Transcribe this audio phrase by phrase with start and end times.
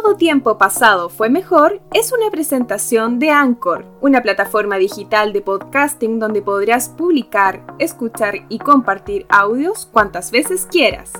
[0.00, 6.20] Todo tiempo pasado fue mejor es una presentación de Anchor, una plataforma digital de podcasting
[6.20, 11.10] donde podrás publicar, escuchar y compartir audios cuantas veces quieras.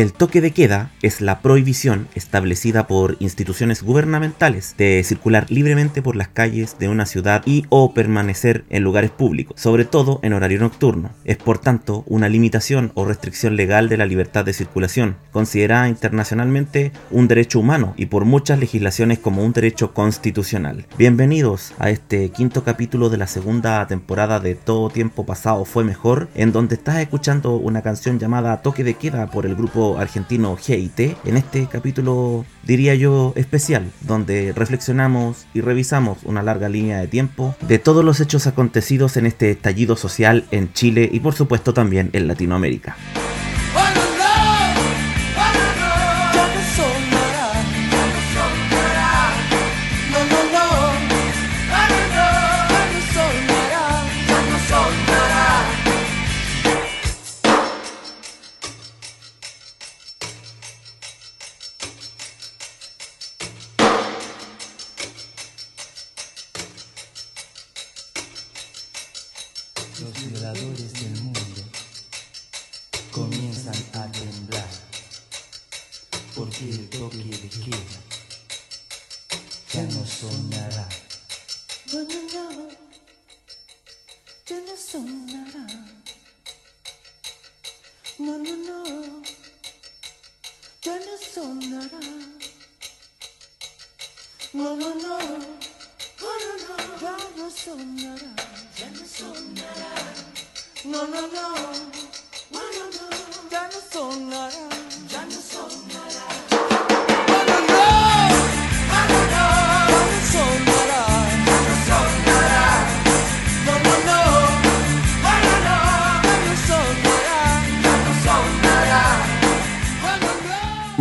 [0.00, 6.16] El toque de queda es la prohibición establecida por instituciones gubernamentales de circular libremente por
[6.16, 10.58] las calles de una ciudad y o permanecer en lugares públicos, sobre todo en horario
[10.58, 11.10] nocturno.
[11.26, 16.92] Es por tanto una limitación o restricción legal de la libertad de circulación, considerada internacionalmente
[17.10, 20.86] un derecho humano y por muchas legislaciones como un derecho constitucional.
[20.96, 26.30] Bienvenidos a este quinto capítulo de la segunda temporada de Todo Tiempo Pasado Fue Mejor,
[26.34, 31.00] en donde estás escuchando una canción llamada Toque de Queda por el grupo argentino GIT
[31.24, 37.54] en este capítulo, diría yo, especial, donde reflexionamos y revisamos una larga línea de tiempo
[37.60, 42.10] de todos los hechos acontecidos en este estallido social en Chile y por supuesto también
[42.12, 42.96] en Latinoamérica.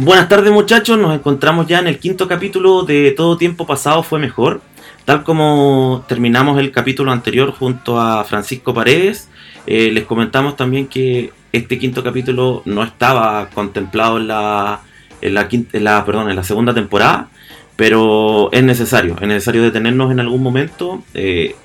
[0.10, 4.18] Buenas tardes muchachos, nos encontramos ya en el quinto capítulo de Todo Tiempo Pasado Fue
[4.18, 4.60] Mejor.
[5.06, 9.30] Tal como terminamos el capítulo anterior junto a Francisco Paredes,
[9.68, 14.80] eh, les comentamos también que este quinto capítulo no estaba contemplado en la,
[15.22, 17.30] en la, en la, perdón, en la segunda temporada,
[17.76, 21.04] pero es necesario, es necesario detenernos en algún momento.
[21.14, 21.56] Eh,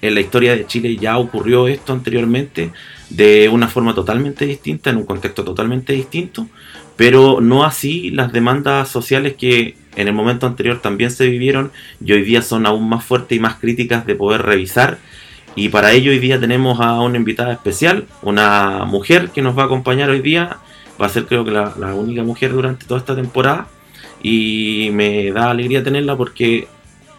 [0.00, 2.72] en la historia de Chile ya ocurrió esto anteriormente
[3.08, 6.48] de una forma totalmente distinta, en un contexto totalmente distinto,
[7.02, 12.12] pero no así las demandas sociales que en el momento anterior también se vivieron y
[12.12, 14.98] hoy día son aún más fuertes y más críticas de poder revisar.
[15.56, 19.62] Y para ello hoy día tenemos a una invitada especial, una mujer que nos va
[19.62, 20.58] a acompañar hoy día,
[21.00, 23.66] va a ser creo que la, única mujer durante toda esta temporada.
[24.22, 26.68] Y me da alegría tenerla porque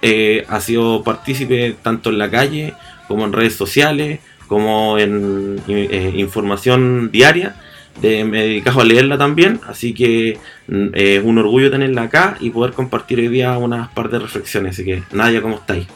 [0.02, 2.74] eh, ha sido partícipe tanto en la calle
[3.10, 7.58] como en redes sociales, como en eh, información diaria
[8.02, 12.50] de, me dedicado a leerla también, así que mm, es un orgullo tenerla acá y
[12.50, 14.76] poder compartir hoy día unas par de reflexiones.
[14.76, 15.88] Así que, Nadia, ¿cómo estáis?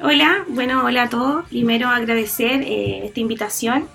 [0.00, 1.48] Hola, bueno, hola a todos.
[1.48, 3.86] Primero agradecer eh, esta invitación.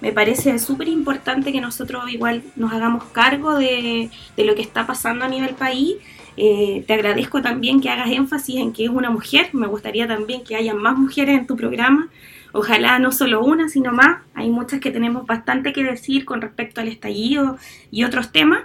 [0.00, 4.86] Me parece súper importante que nosotros igual nos hagamos cargo de, de, lo que está
[4.86, 5.96] pasando a nivel país.
[6.38, 9.50] Eh, te agradezco también que hagas énfasis en que es una mujer.
[9.52, 12.08] Me gustaría también que haya más mujeres en tu programa
[12.52, 14.22] Ojalá no solo una, sino más.
[14.34, 17.58] Hay muchas que tenemos bastante que decir con respecto al estallido
[17.90, 18.64] y otros temas.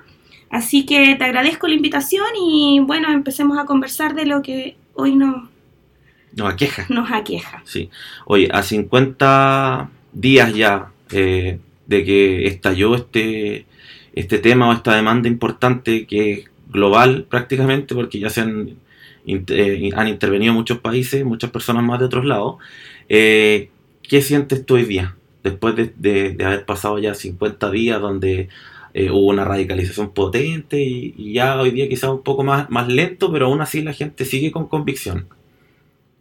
[0.50, 5.16] Así que te agradezco la invitación y bueno, empecemos a conversar de lo que hoy
[5.16, 5.50] nos,
[6.36, 6.86] nos aqueja.
[6.90, 7.62] Nos aqueja.
[7.66, 7.90] Sí.
[8.26, 13.66] Oye, a 50 días ya eh, de que estalló este,
[14.14, 18.76] este tema o esta demanda importante que es global prácticamente porque ya se han,
[19.26, 22.58] eh, han intervenido muchos países, muchas personas más de otros lados.
[23.08, 23.70] Eh,
[24.07, 25.16] ¿qué sientes tú hoy día?
[25.44, 28.50] Después de, haber pasado ya 50 días donde
[28.94, 32.88] eh, hubo una radicalización potente y, y ya hoy día quizás un poco más, más
[32.88, 35.28] lento, pero aún así la gente sigue con convicción.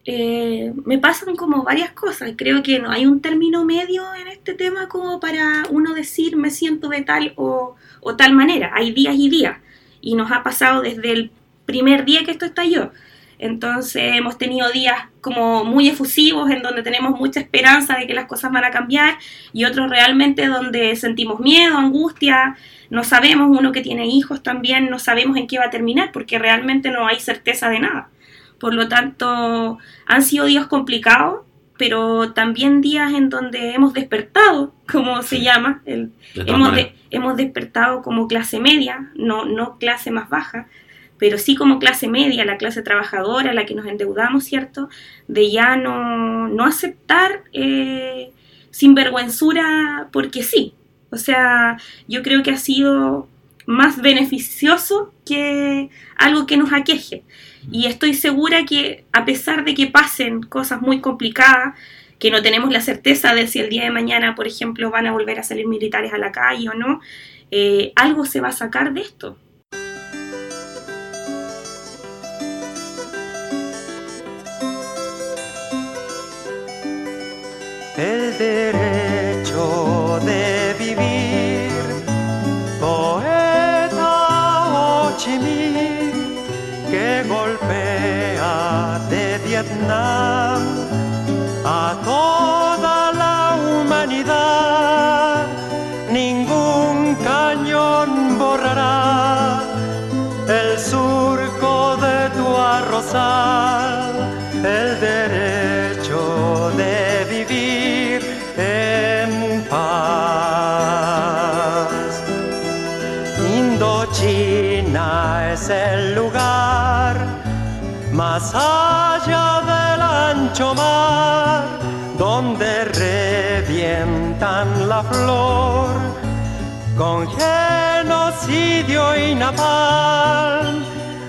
[0.07, 2.33] Eh, me pasan como varias cosas.
[2.37, 6.51] Creo que no hay un término medio en este tema como para uno decir me
[6.51, 8.73] siento de tal o, o tal manera.
[8.75, 9.59] Hay días y días.
[10.01, 11.31] Y nos ha pasado desde el
[11.65, 12.93] primer día que esto estalló.
[13.39, 18.27] Entonces hemos tenido días como muy efusivos en donde tenemos mucha esperanza de que las
[18.27, 19.17] cosas van a cambiar
[19.53, 22.57] y otros realmente donde sentimos miedo, angustia,
[22.91, 26.39] no sabemos, uno que tiene hijos también, no sabemos en qué va a terminar porque
[26.39, 28.09] realmente no hay certeza de nada.
[28.61, 31.41] Por lo tanto, han sido días complicados,
[31.77, 36.13] pero también días en donde hemos despertado, como se llama, el-
[36.47, 40.67] hemos, de- hemos despertado como clase media, no, no clase más baja,
[41.19, 44.89] pero sí como clase media, la clase trabajadora, la que nos endeudamos, ¿cierto?
[45.29, 48.33] De ya no, no aceptar eh,
[48.71, 50.75] sinvergüenzura porque sí.
[51.11, 51.79] O sea,
[52.09, 53.29] yo creo que ha sido
[53.67, 57.23] más beneficioso que algo que nos aqueje.
[57.71, 61.75] Y estoy segura que a pesar de que pasen cosas muy complicadas,
[62.19, 65.13] que no tenemos la certeza de si el día de mañana, por ejemplo, van a
[65.13, 67.01] volver a salir militares a la calle o no,
[67.51, 69.39] eh, algo se va a sacar de esto.
[77.96, 80.54] El derecho de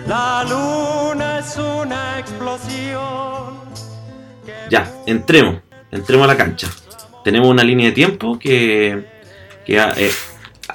[0.07, 3.56] La luna es una explosión.
[4.69, 5.57] Ya, entremos,
[5.91, 6.69] entremos a la cancha.
[7.25, 9.06] Tenemos una línea de tiempo que,
[9.65, 10.12] que eh,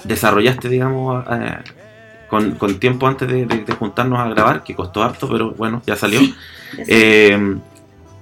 [0.05, 1.57] desarrollaste, digamos, eh,
[2.29, 5.81] con, con tiempo antes de, de- de juntarnos a grabar, que costó harto, pero bueno,
[5.87, 6.21] ya salió.
[6.77, 7.57] Eh,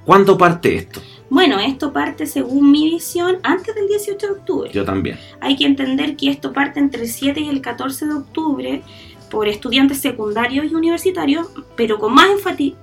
[0.05, 1.03] ¿Cuándo parte esto?
[1.31, 4.71] Bueno, esto parte según mi visión antes del 18 de octubre.
[4.73, 5.19] Yo también.
[5.43, 8.83] Hay que entender que esto parte entre el 7 y el 14 de octubre
[9.31, 12.29] por estudiantes secundarios y universitarios, pero con más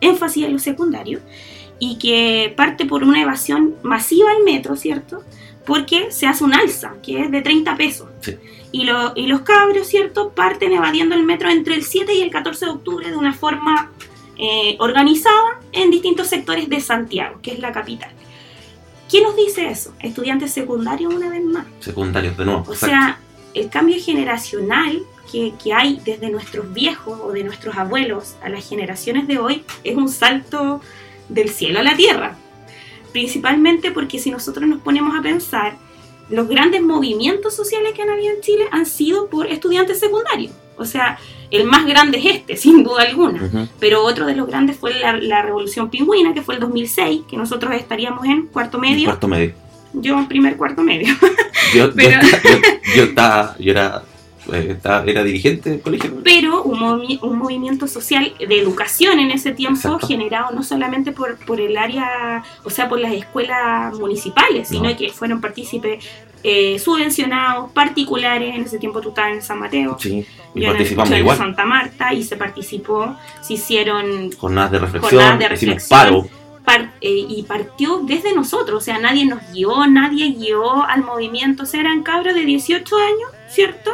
[0.02, 1.22] énfasis en los secundarios,
[1.80, 5.24] y que parte por una evasión masiva al metro, ¿cierto?
[5.66, 8.08] Porque se hace un alza, que es de 30 pesos.
[8.22, 8.36] Sí.
[8.72, 10.30] Y, lo- y los cabros, ¿cierto?
[10.30, 13.92] Parten evadiendo el metro entre el 7 y el 14 de octubre de una forma
[14.38, 18.12] eh, organizada en distintos sectores de Santiago, que es la capital.
[19.10, 19.94] ¿Quién nos dice eso?
[20.00, 21.66] Estudiantes secundarios una vez más.
[21.80, 22.62] Secundarios de nuevo.
[22.68, 22.86] O exacto.
[22.88, 23.20] sea,
[23.54, 25.02] el cambio generacional
[25.32, 29.64] que, que hay desde nuestros viejos o de nuestros abuelos a las generaciones de hoy
[29.84, 30.82] es un salto
[31.30, 32.36] del cielo a la tierra.
[33.12, 35.78] Principalmente porque si nosotros nos ponemos a pensar,
[36.30, 40.52] los grandes movimientos sociales que han habido en Chile han sido por estudiantes secundarios.
[40.78, 41.18] O sea,
[41.52, 43.68] el más grande es este, sin duda alguna.
[43.80, 47.38] Pero otro de los grandes fue la, la Revolución Pingüina, que fue el 2006, que
[47.38, 49.06] nosotros estaríamos en cuarto medio.
[49.06, 49.54] Cuarto medio.
[49.94, 51.16] Yo en primer cuarto medio.
[51.74, 52.60] Yo, Pero- yo-
[52.98, 54.04] yo estaba, yo era,
[54.54, 56.22] era dirigente del colegio.
[56.24, 60.08] pero un, movi- un movimiento social de educación en ese tiempo Exacto.
[60.08, 64.98] generado no solamente por, por el área, o sea, por las escuelas municipales, sino No.
[64.98, 66.04] que fueron partícipes
[66.48, 70.24] eh, subvencionados, particulares, en ese tiempo tú estabas en San Mateo, Sí,
[70.54, 71.38] y yo en el- participamos en igual.
[71.38, 76.00] Santa Marta, y se participó, se hicieron Jornadas de reflexión, Jornadas de hicimos reflexión.
[76.00, 76.28] paro.
[76.64, 81.62] par- eh, y partió desde nosotros, o sea, nadie nos guió, nadie guió al movimiento,
[81.62, 83.92] o sea, eran cabros de 18 años, ¿cierto?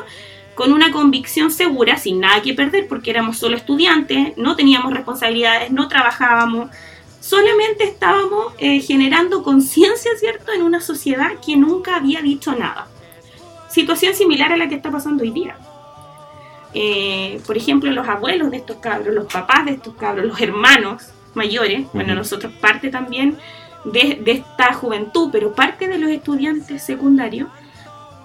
[0.56, 5.72] Con una convicción segura, sin nada que perder, porque éramos solo estudiantes, no teníamos responsabilidades,
[5.72, 6.70] no trabajábamos,
[7.22, 12.88] solamente estábamos eh, generando conciencia, ¿cierto?, en una sociedad que nunca había dicho nada.
[13.70, 15.56] Situación similar a la que está pasando hoy día.
[16.74, 21.04] Eh, por ejemplo, los abuelos de estos cabros, los papás de estos cabros, los hermanos
[21.34, 23.38] mayores, bueno, nosotros parte también
[23.86, 27.50] de, de esta juventud, pero parte de los estudiantes secundarios,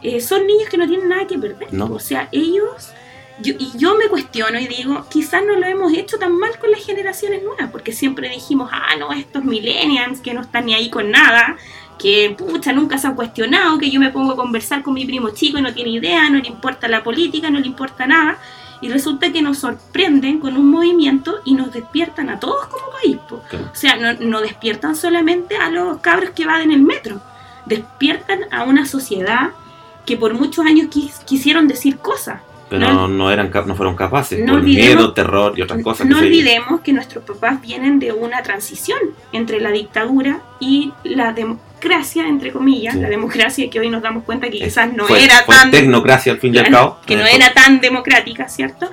[0.07, 1.75] eh, son niños que no tienen nada que perder.
[1.75, 1.87] No.
[1.87, 2.93] O sea, ellos,
[3.41, 6.71] yo, y yo me cuestiono y digo, quizás no lo hemos hecho tan mal con
[6.71, 10.91] las generaciones nuevas, porque siempre dijimos, ah, no, estos millennials que no están ni ahí
[10.91, 11.57] con nada,
[11.99, 15.31] que pucha, nunca se han cuestionado, que yo me pongo a conversar con mi primo
[15.31, 18.39] chico y no tiene idea, no le importa la política, no le importa nada.
[18.81, 23.19] Y resulta que nos sorprenden con un movimiento y nos despiertan a todos como país.
[23.29, 27.21] O sea, no, no despiertan solamente a los cabros que van en el metro,
[27.65, 29.51] despiertan a una sociedad
[30.07, 32.41] que por muchos años quis- quisieron decir cosas.
[32.69, 34.41] Pero No- no, eran, no fueron capaces.
[34.41, 36.07] no por olvidemos- miedo, terror y otras cosas.
[36.07, 38.99] No que se- olvidemos que nuestros papás vienen de una transición
[39.33, 43.01] entre la dictadura y la democracia, entre comillas, Sí.
[43.01, 45.71] la democracia que hoy nos damos cuenta que Eh, quizás no fue- era fue tan
[45.71, 46.99] tecnocracia al fin y al cabo.
[47.07, 48.91] que no era tan democrática, ¿cierto?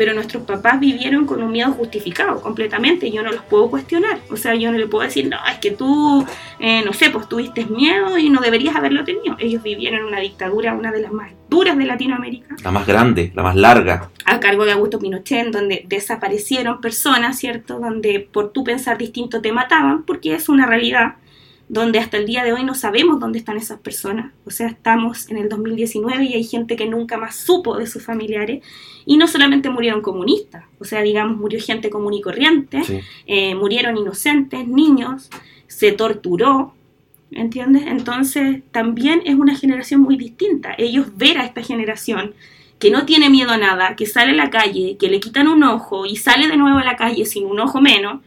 [0.00, 3.10] Pero nuestros papás vivieron con un miedo justificado completamente.
[3.10, 4.18] Yo no los puedo cuestionar.
[4.30, 6.24] O sea, yo no le puedo decir, no, es que tú,
[6.58, 9.36] eh, no sé, pues tuviste miedo y no deberías haberlo tenido.
[9.38, 13.42] Ellos vivieron una dictadura, una de las más duras de Latinoamérica, La más grande, la
[13.42, 14.08] más larga.
[14.24, 17.78] a cargo de Augusto Pinochet, en donde desaparecieron personas, ¿cierto?
[17.78, 21.16] Donde por tú pensar distinto te mataban, porque es una realidad
[21.72, 24.32] donde hasta el día de hoy no sabemos dónde están esas personas.
[24.44, 28.04] O sea, estamos en el 2019 y hay gente que nunca más supo de sus
[28.04, 28.64] familiares.
[29.06, 32.98] Y no solamente murieron comunistas, o sea, digamos, murió gente común y corriente, Sí.
[33.26, 35.30] eh, murieron inocentes, niños,
[35.68, 36.74] se torturó,
[37.30, 37.84] ¿entiendes?
[37.86, 40.74] Entonces también es una generación muy distinta.
[40.76, 42.34] Ellos ver a esta generación
[42.80, 45.62] que no tiene miedo a nada, que sale a la calle, que le quitan un
[45.62, 48.22] ojo y sale de nuevo a la calle sin un ojo menos,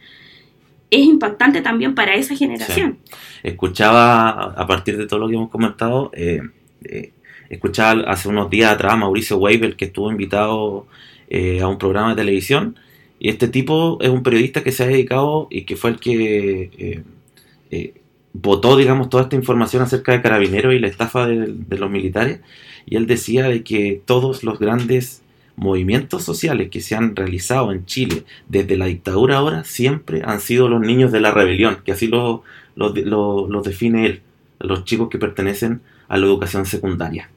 [0.94, 2.98] es impactante también para esa generación.
[3.42, 6.40] Escuchaba, a partir de todo lo que hemos comentado, eh,
[6.84, 7.12] eh,
[7.50, 10.86] escuchaba hace unos días atrás a Mauricio Weibel, que estuvo invitado
[11.28, 12.76] eh, a un programa de televisión.
[13.18, 16.70] Y este tipo es un periodista que se ha dedicado y que fue el que
[16.78, 17.02] eh,
[17.70, 17.94] eh,
[18.32, 22.40] votó, digamos, toda esta información acerca de carabineros y la estafa de, de los militares.
[22.86, 25.23] Y él decía de que todos los grandes
[25.56, 30.68] movimientos sociales que se han realizado en Chile desde la dictadura ahora siempre han sido
[30.68, 32.42] los niños de la rebelión, que así lo,
[32.76, 34.22] lo, lo- lo define él,
[34.58, 37.30] los chicos que pertenecen a la educación secundaria.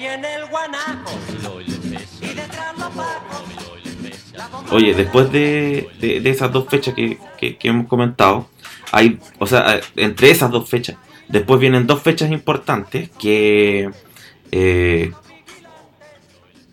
[0.00, 1.10] Viene el guanaco
[2.22, 4.72] y detrás los pacos.
[4.72, 8.48] Oye, después de, de- de esas dos fechas que, que- que hemos comentado,
[8.92, 10.96] hay, o sea, entre esas dos fechas,
[11.28, 13.90] después vienen dos fechas importantes que,
[14.52, 15.12] eh,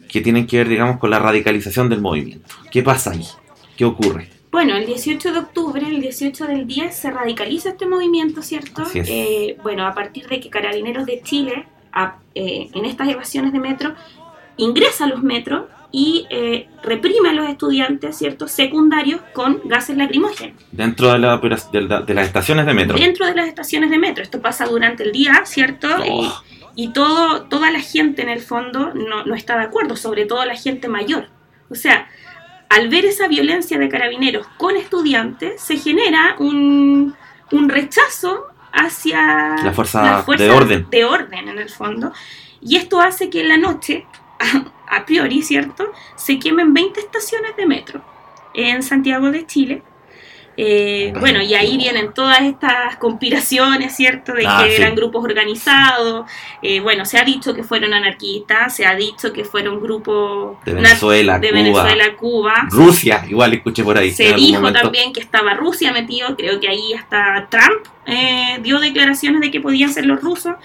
[0.08, 2.56] que tienen que ver, digamos, con la radicalización del movimiento.
[2.72, 3.26] ¿Qué pasa ahí?
[3.76, 4.30] ¿Qué ocurre?
[4.52, 8.84] Bueno, el 18 de octubre, el 18 del 10, se radicaliza este movimiento, ¿cierto?
[8.84, 9.10] Así es.
[9.10, 13.60] Eh, bueno, a partir de que Carabineros de Chile, a- eh, en estas evasiones de
[13.60, 13.96] metro,
[14.58, 18.48] ingresa a los metros y eh, reprime a los estudiantes, ¿cierto?
[18.48, 20.62] Secundarios con gases lacrimógenos.
[20.72, 22.98] Dentro de, la de la- de las estaciones de metro.
[22.98, 24.24] Dentro de las estaciones de metro.
[24.24, 25.88] Esto pasa durante el día, ¿cierto?
[26.10, 26.44] Oh.
[26.76, 30.26] Y, y todo, toda la gente en el fondo no, no está de acuerdo, sobre
[30.26, 31.30] todo la gente mayor.
[31.70, 32.08] O sea,
[32.70, 37.16] al ver esa violencia de carabineros con estudiantes, se genera un,
[37.52, 38.48] un rechazo
[38.78, 40.88] hacia La fuerza de orden.
[40.90, 42.12] de orden, en el fondo.
[42.62, 44.06] Y esto hace que en la noche,
[44.90, 48.02] a, priori, ¿cierto?, se quemen 20 estaciones de metro
[48.54, 49.84] en Santiago de Chile.
[50.60, 54.34] Eh, bueno, y ahí vienen todas estas conspiraciones, ¿cierto?
[54.34, 54.82] De Ah, que sí.
[54.82, 56.26] eran grupos organizados.
[56.64, 60.74] Eh, bueno, se ha dicho que fueron anarquistas, se ha dicho que fueron grupos De
[60.74, 62.68] Venezuela, de Cuba, Venezuela, Cuba.
[62.72, 64.12] Rusia, igual escuché por ahí.
[64.12, 64.82] Se dijo momento.
[64.82, 69.62] también que estaba Rusia metido, creo que ahí hasta Trump eh, dio declaraciones de que
[69.62, 70.56] podían ser los rusos.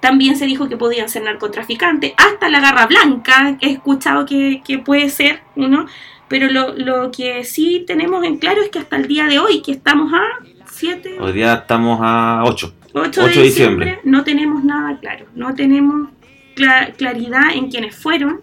[0.00, 4.78] También se dijo que podían ser narcotraficantes, hasta la garra blanca, he escuchado que, que
[4.78, 5.86] puede ser, ¿no?
[6.28, 9.62] Pero lo, lo que sí tenemos en claro es que hasta el día de hoy,
[9.62, 10.22] que estamos a
[10.70, 12.74] 7, Hoy día estamos a 8.
[12.92, 14.00] 8 8 de diciembre, diciembre.
[14.04, 16.08] no tenemos nada claro, no tenemos
[16.56, 18.40] cla- claridad en quiénes fueron.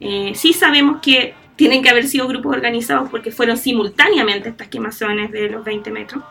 [0.00, 5.30] Eh, sí sabemos que tienen que haber sido grupos organizados porque fueron simultáneamente estas quemazones
[5.30, 6.22] de los 20 metros,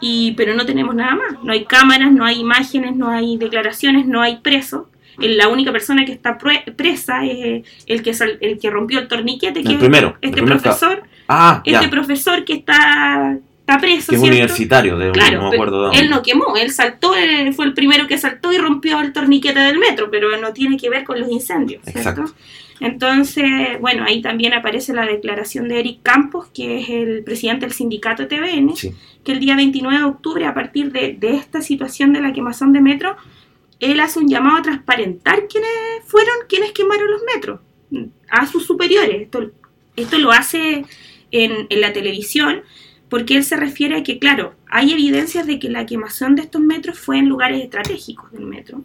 [0.00, 1.42] y, pero no tenemos nada más.
[1.42, 4.84] No hay cámaras, no hay imágenes, no hay declaraciones, no hay presos.
[5.20, 8.98] Eh, La única persona que está pre- presa es el que, sal- el que rompió
[9.00, 11.90] el torniquete, que El es primero, el este profesor Ah, este ya.
[11.90, 14.26] profesor que está, está preso, Que es ¿cierto?
[14.26, 18.06] universitario, de, Claro, no me acuerdo él no quemó, él saltó, él fue el primero
[18.06, 21.30] que saltó y rompió el torniquete del metro, pero no tiene que ver con los
[21.30, 21.98] incendios, ¿cierto?
[22.22, 22.34] Exacto.
[22.80, 27.74] Entonces, bueno, ahí también aparece la declaración de Eric Campos, que es el presidente del
[27.74, 28.92] sindicato TVN, Sí.
[29.22, 32.72] que el día 29 de octubre, a partir de, de esta situación de la quemazón
[32.72, 33.16] de metro,
[33.80, 35.70] él hace un llamado a transparentar quiénes
[36.06, 37.60] fueron quienes quemaron los metros,
[38.30, 39.22] a sus superiores.
[39.22, 39.50] Esto,
[39.96, 40.84] esto lo hace
[41.30, 42.62] en, en la televisión
[43.08, 46.60] porque él se refiere a que, claro, hay evidencias de que la quemación de estos
[46.60, 48.84] metros fue en lugares estratégicos del metro.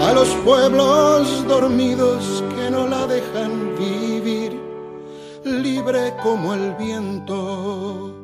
[0.00, 4.52] a los pueblos dormidos que no la dejan vivir,
[5.44, 8.16] libre como el viento.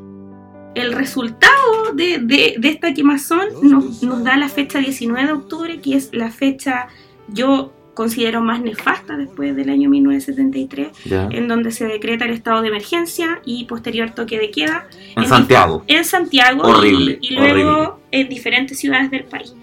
[0.74, 5.80] El resultado de, de- de esta quemazón nos, nos da la fecha 19 de octubre,
[5.80, 6.88] que es la fecha,
[7.28, 11.28] yo considero más nefasta después del año 1973, Ya.
[11.32, 14.86] en donde se decreta el estado de emergencia y posterior toque de queda
[15.16, 15.82] En en Santiago.
[15.86, 17.90] en Santiago y- Horrible, y, luego horrible.
[18.12, 19.54] en diferentes ciudades del país.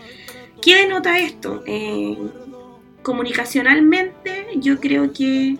[0.63, 1.63] ¿Qué denota esto?
[1.65, 2.17] Eh,
[3.02, 5.58] comunicacionalmente yo creo que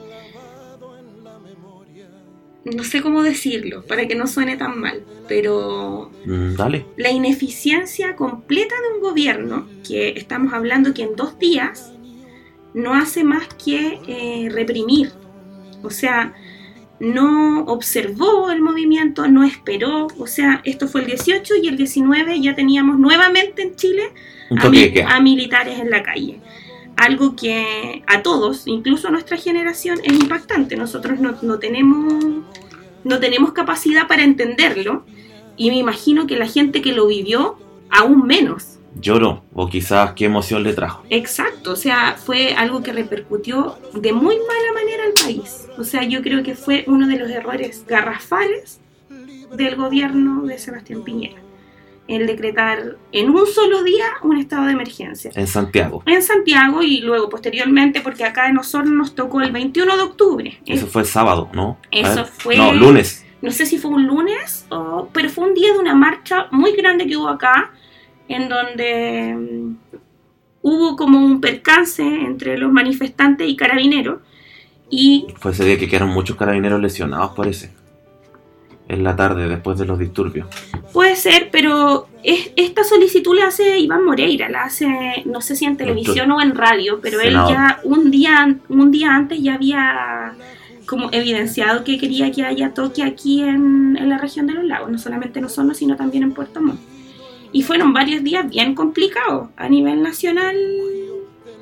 [2.66, 6.86] no sé cómo decirlo para que no suene tan mal, pero Mm, dale.
[6.96, 11.92] la ineficiencia completa de un gobierno, que estamos hablando que en dos días
[12.74, 15.12] no hace más que eh, reprimir.
[15.84, 16.34] O sea,
[17.04, 20.08] no observó el movimiento, no esperó.
[20.18, 24.04] O sea, esto fue el 18 y el 19 ya teníamos nuevamente en Chile
[24.70, 24.78] mi-
[25.12, 26.40] a militares en la calle.
[26.96, 30.76] Algo que a todos, incluso a nuestra generación, es impactante.
[30.78, 32.24] Nosotros no, no tenemos,
[33.04, 35.04] no tenemos capacidad para entenderlo
[35.58, 37.58] y me imagino que la gente que lo vivió,
[37.90, 38.78] aún menos.
[39.00, 41.04] Lloró, o quizás qué emoción le trajo.
[41.10, 45.68] Exacto, o sea, fue algo que repercutió de muy mala manera al país.
[45.78, 48.80] O sea, yo creo que fue uno de los errores garrafales
[49.56, 51.42] del gobierno de Sebastián Piñera.
[52.08, 55.32] El decretar en un solo día un estado de emergencia.
[55.36, 56.04] En Santiago.
[56.06, 60.60] En Santiago y luego posteriormente, porque acá en Osorno nos tocó el 21 de octubre.
[60.66, 61.78] Eso fue el sábado, ¿no?
[61.92, 62.26] Eso ver.
[62.26, 63.26] fue- No, lunes.
[63.42, 66.74] no sé si fue un lunes, o, pero fue un día de una marcha muy
[66.74, 67.72] grande que hubo acá,
[68.28, 69.76] en donde mm,
[70.62, 74.20] hubo como un percance entre los manifestantes y carabineros.
[74.90, 77.72] Y Fue ese día que quedaron muchos carabineros lesionados, parece.
[78.88, 80.48] En la tarde, después de los disturbios.
[80.92, 85.66] puede ser, pero es- esta solicitud la hace Iván Moreira, la hace, no sé si
[85.66, 87.50] en televisión o en radio, pero Senador.
[87.52, 90.34] él ya un día, un día antes ya había
[90.86, 94.92] como evidenciado que quería que haya toque aquí en, en la región de los lagos,
[94.92, 96.80] no solamente en Osorno, sino también en Puerto Montt.
[97.54, 100.58] Y fueron varios días bien complicados a nivel nacional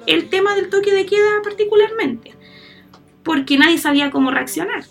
[0.08, 2.34] el tema del toque de queda particularmente,
[3.24, 4.84] porque nadie sabía cómo reaccionar.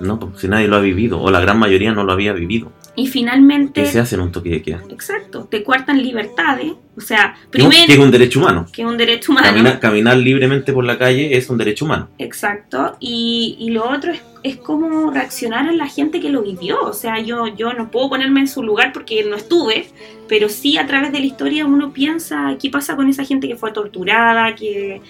[0.00, 2.72] No, porque si nadie lo ha vivido, o la gran mayoría no lo había vivido.
[2.98, 3.82] Y finalmente...
[3.82, 4.82] ¿Qué se hace en un toque de queda?
[4.90, 8.66] Exacto, te cuartan libertades, o sea, primero que es un derecho humano.
[8.72, 12.08] que es un derecho humano, Caminar, caminar libremente por la calle es un derecho humano.
[12.18, 16.92] exacto, y, y lo otro es, es cómo reaccionaron la gente que lo vivió, o
[16.92, 19.88] sea, yo, yo no puedo ponerme en su lugar porque no estuve,
[20.28, 23.54] pero sí a través de la historia uno piensa qué pasa con esa gente que
[23.54, 25.00] fue torturada, que,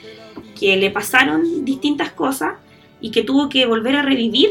[0.60, 2.52] que le pasaron distintas cosas
[3.00, 4.50] y que tuvo que volver a revivir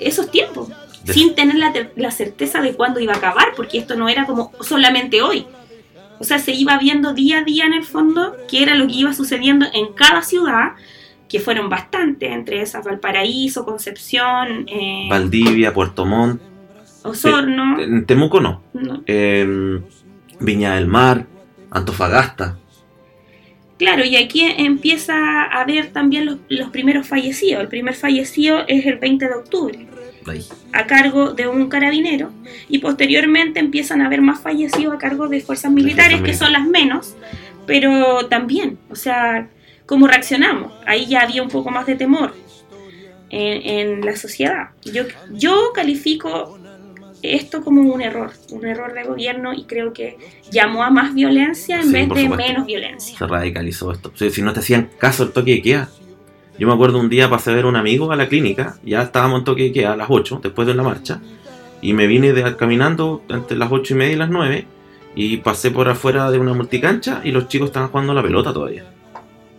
[0.00, 0.68] esos tiempos.
[1.08, 4.24] De- sin tener la, la certeza de cuándo iba a acabar, porque esto no era
[4.26, 5.46] como solamente hoy.
[6.20, 8.94] O sea, se iba viendo día a día en el fondo qué era lo que
[8.94, 10.72] iba sucediendo en cada ciudad,
[11.28, 16.40] que fueron bastantes, entre esas Valparaíso, Concepción, eh, Valdivia, Puerto Montt,
[17.04, 17.80] Osorno.
[17.80, 19.02] en Temuco no, no.
[19.06, 19.84] en
[20.40, 21.26] Viña del Mar,
[21.70, 22.58] Antofagasta.
[23.78, 27.60] Claro, y aquí empieza a ver también los, los primeros fallecidos.
[27.62, 29.86] El primer fallecido es el 20 de octubre,
[30.72, 32.30] A cargo de un carabinero,
[32.68, 36.66] y posteriormente empiezan a haber más fallecidos a cargo de fuerzas militares, que son las
[36.66, 37.14] menos,
[37.66, 39.48] pero también, o sea,
[39.86, 40.72] ¿cómo reaccionamos?
[40.86, 42.34] Ahí ya había un poco más de temor
[43.30, 44.70] en, en la sociedad.
[44.84, 46.58] Yo, yo califico
[47.22, 50.16] esto como un error, un error de gobierno, y creo que
[50.50, 52.36] llamó a más violencia en Sí, vez de supuesto.
[52.36, 53.18] menos violencia.
[53.18, 54.12] se radicalizó esto.
[54.14, 55.88] Si no te hacían caso el toque de queda.
[56.58, 59.02] Yo me acuerdo un día pasé a ver a un amigo a la clínica, ya
[59.02, 61.20] estábamos en toque a las 8, después de la marcha,
[61.80, 64.66] y me vine de- caminando entre las 8 y media y las 9,
[65.14, 68.84] y pasé por afuera de una multicancha y los chicos estaban jugando la pelota todavía.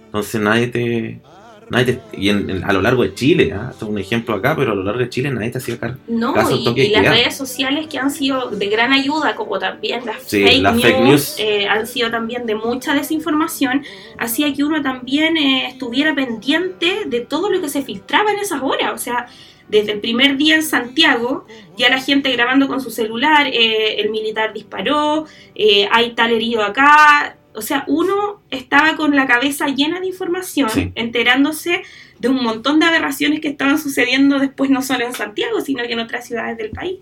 [0.08, 1.22] Entonces nadie te...
[1.70, 3.70] Nadie te- y en- en- a lo largo de Chile, ¿ah?
[3.72, 5.98] esto es un ejemplo acá, pero a lo largo de Chile nadie te hacía cargo.
[6.08, 9.60] No, y, toque y de las redes sociales que han sido de gran ayuda, como
[9.60, 11.36] también las Sí, fake las news, fake news.
[11.40, 13.84] eh, han sido también de mucha desinformación,
[14.18, 18.62] hacía que uno también eh, estuviera pendiente de todo lo que se filtraba en esas
[18.62, 18.92] horas.
[18.94, 19.28] O sea,
[19.68, 21.46] desde el primer día en Santiago,
[21.78, 26.64] ya la gente grabando con su celular, eh, el militar disparó, eh, hay tal herido
[26.64, 27.36] acá.
[27.60, 30.94] O sea, uno estaba con la cabeza llena de información, Sí.
[30.96, 31.82] enterándose
[32.18, 35.92] de un montón de aberraciones que estaban sucediendo después no solo en Santiago, sino que
[35.92, 37.00] en otras ciudades del país.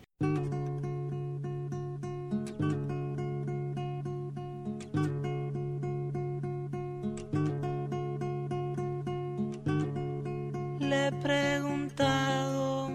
[10.80, 12.90] Le he preguntado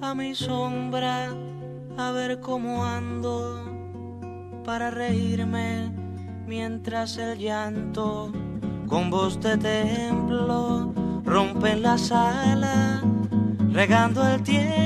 [0.00, 1.28] a mi sombra
[1.96, 3.62] a ver cómo ando
[4.64, 5.90] para reírme
[6.46, 8.30] mientras el llanto
[8.86, 10.92] con voz de templo
[11.24, 13.02] rompe en la sala
[13.72, 14.76] regando el tiempo.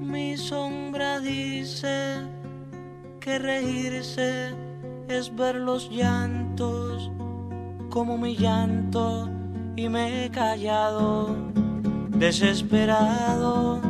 [0.00, 2.26] Mi sombra dice
[3.20, 4.54] que reírse
[5.08, 5.88] es ver los
[9.76, 11.36] y me he callado
[12.08, 13.80] desesperado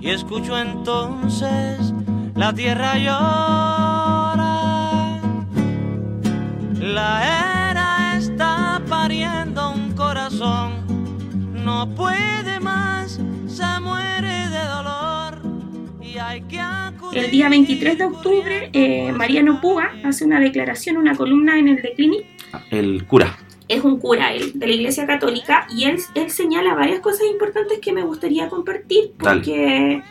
[0.00, 1.92] y escucho entonces
[2.34, 4.60] la tierra llora.
[6.80, 10.72] La era está pariendo un corazón,
[11.64, 15.42] no puede más, se muere de dolor
[16.00, 16.60] y hay que.
[17.12, 21.82] El día 23 de octubre, eh, Mariano Púa hace una declaración, una columna en el
[21.82, 22.24] The Clinic.
[22.70, 23.36] El cura.
[23.72, 27.78] Es un cura él, de la Iglesia Católica y él, él señala varias cosas importantes
[27.80, 29.40] que me gustaría compartir Dale.
[29.40, 30.02] porque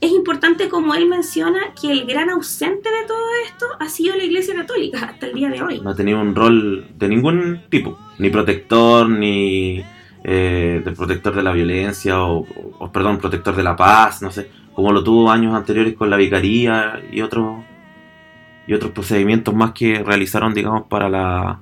[0.00, 4.22] es importante como él menciona que el gran ausente de todo esto ha sido la
[4.22, 5.80] Iglesia Católica hasta el día de hoy.
[5.80, 9.82] no ha tenido un rol de ningún tipo, ni protector, ni
[10.22, 12.46] eh, de protector de la violencia, o,
[12.78, 16.16] o, perdón, protector de la paz, no sé, como lo tuvo años anteriores con la
[16.16, 17.64] vicaría y otros
[18.68, 21.58] y otros procedimientos más que realizaron, digamos, para la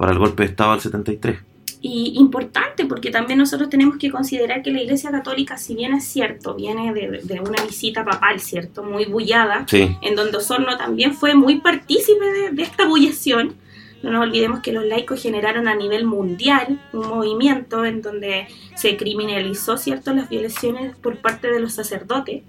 [0.00, 1.40] para el golpe de Estado del 73.
[1.82, 6.04] Y importante porque también nosotros tenemos que considerar que la Iglesia Católica, si bien es
[6.06, 8.82] cierto, viene de, de una visita papal, ¿cierto?
[8.82, 13.56] Muy bullada, Sí, en donde Osorno también fue muy partícipe de, de esta bullición.
[14.02, 18.96] No nos olvidemos que los laicos generaron a nivel mundial un movimiento en donde se
[18.96, 22.42] criminalizó cierto las violaciones por parte de los sacerdotes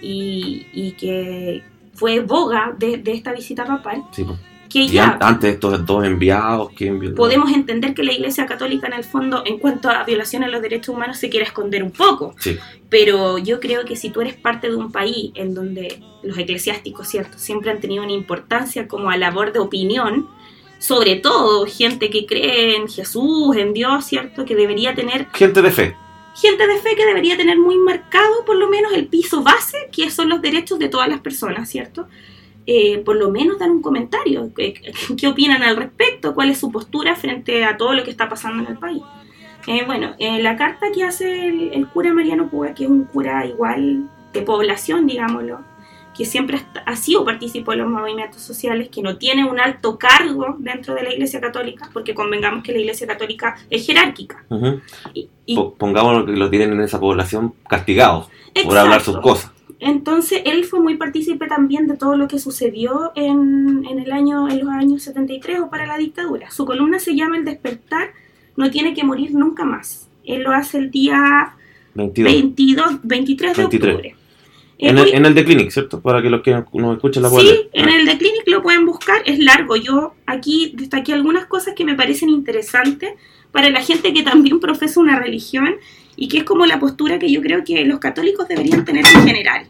[0.00, 4.24] y, y que fue boga de, de esta visita papal, sí.
[4.24, 4.38] po.
[4.68, 8.46] Que Y ya an- antes estos dos enviados que envió- podemos entender que la Iglesia
[8.46, 11.82] Católica en el fondo, en cuanto a violaciones a los derechos humanos, se quiere esconder
[11.82, 12.34] un poco.
[12.38, 12.56] Sí,
[12.90, 17.06] Pero yo creo que si tú eres parte de un país en donde los eclesiásticos,
[17.08, 20.26] ¿cierto?, siempre han tenido una importancia como a labor de opinión,
[20.78, 25.70] sobre todo gente que cree en Jesús, en Dios, ¿cierto?, que debería tener, gente de
[25.70, 25.96] fe.
[26.34, 30.08] gente de fe que debería tener muy marcado por lo menos el piso base, que
[30.10, 32.06] son los derechos de todas las personas, ¿cierto?
[32.70, 34.50] Eh, por lo menos dar un comentario.
[34.54, 34.74] ¿Qué,
[35.18, 36.34] qué opinan al respecto?
[36.34, 39.02] ¿Cuál es su postura frente a todo lo que está pasando en el país?
[39.66, 43.04] Eh, bueno, eh, la carta que hace el, el cura Mariano Púa, que es un
[43.04, 45.60] cura igual de población, digámoslo,
[46.14, 50.56] que siempre ha- sido partícipe de los movimientos sociales, que no tiene un alto cargo
[50.58, 54.44] dentro de la Iglesia Católica, porque convengamos que la Iglesia Católica es jerárquica.
[54.50, 54.80] Ujú.
[55.14, 58.28] Y, y- Po- Pongamos que lo tienen en esa población castigados
[58.64, 59.52] por hablar sus cosas.
[59.80, 64.48] Entonces él fue muy partícipe también de todo lo que sucedió en, en el año,
[64.48, 66.50] en los años 73 o para la dictadura.
[66.50, 68.10] Su columna se llama El despertar,
[68.56, 70.08] no tiene que morir nunca más.
[70.24, 71.54] Él lo hace el día
[71.94, 72.32] 22.
[72.32, 73.94] 22, 23 de 23.
[73.94, 74.14] octubre.
[74.78, 76.00] En Eh, el, en el de Clinic, ¿cierto?
[76.00, 78.86] Para que los que nos escuchen la puedan Sí, en el de Clinic lo pueden
[78.86, 79.76] buscar, es largo.
[79.76, 83.10] Yo aquí destaqué algunas cosas que me parecen interesantes
[83.50, 85.74] para la gente que también profesa una religión
[86.20, 89.22] y que es como la postura que yo creo que los católicos deberían tener en
[89.24, 89.66] general.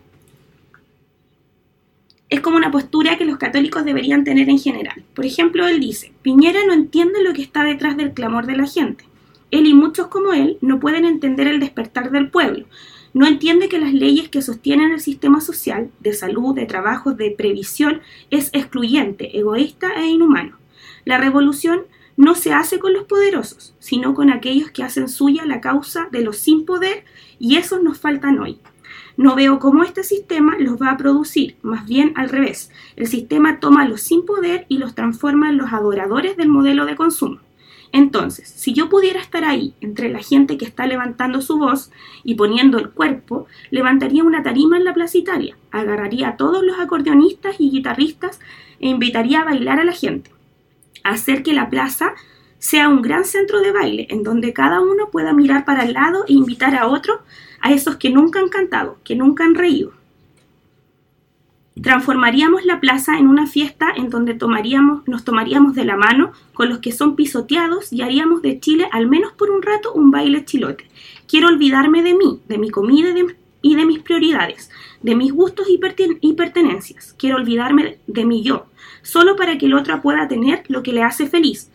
[2.30, 5.04] Es como una postura que los católicos deberían tener en general.
[5.14, 8.66] Por ejemplo, él dice, Piñera no entiende lo que está detrás del clamor de la
[8.66, 9.04] gente.
[9.50, 12.64] Él y muchos como él no pueden entender el despertar del pueblo.
[13.12, 17.30] No entiende que las leyes que sostienen el sistema social, de salud, de trabajo, de
[17.30, 20.56] previsión, es excluyente, egoísta e inhumano.
[21.04, 21.82] La revolución
[22.18, 26.20] no se hace con los poderosos, sino con aquellos que hacen suya la causa de
[26.20, 27.04] los sin poder
[27.38, 28.58] y esos nos faltan hoy.
[29.16, 32.72] No veo cómo este sistema los va a producir, más bien al revés.
[32.96, 36.86] El sistema toma a los sin poder y los transforma en los adoradores del modelo
[36.86, 37.38] de consumo.
[37.92, 41.92] Entonces, si yo pudiera estar ahí, entre la gente que está levantando su voz
[42.24, 46.80] y poniendo el cuerpo, levantaría una tarima en la Plaza Italia, agarraría a todos los
[46.80, 48.40] acordeonistas y guitarristas
[48.80, 50.32] e invitaría a bailar a la gente.
[51.08, 52.12] Hacer que la plaza
[52.58, 56.24] sea un gran centro de baile en donde cada uno pueda mirar para el lado
[56.28, 57.22] e invitar a otro,
[57.60, 59.92] a esos que nunca han cantado, que nunca han reído.
[61.80, 66.68] Transformaríamos la plaza en una fiesta en donde tomaríamos, nos tomaríamos de la mano con
[66.68, 70.44] los que son pisoteados y haríamos de Chile, al menos por un rato, un baile
[70.44, 70.90] chilote.
[71.28, 74.70] Quiero olvidarme de mí, de mi comida y de, de mis prioridades,
[75.02, 77.14] de mis gustos y, perten- y pertenencias.
[77.16, 78.66] Quiero olvidarme de mi yo,
[79.08, 81.70] solo para que el otro pueda tener lo que le hace feliz,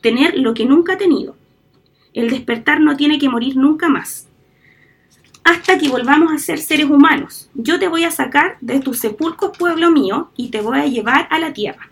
[0.00, 1.36] tener lo que nunca ha tenido.
[2.12, 4.28] El despertar no tiene que morir nunca más
[5.44, 7.48] hasta que volvamos a ser seres humanos.
[7.54, 11.26] Yo te voy a sacar de tus sepulcros, pueblo mío, y te voy a llevar
[11.30, 11.88] a la tierra.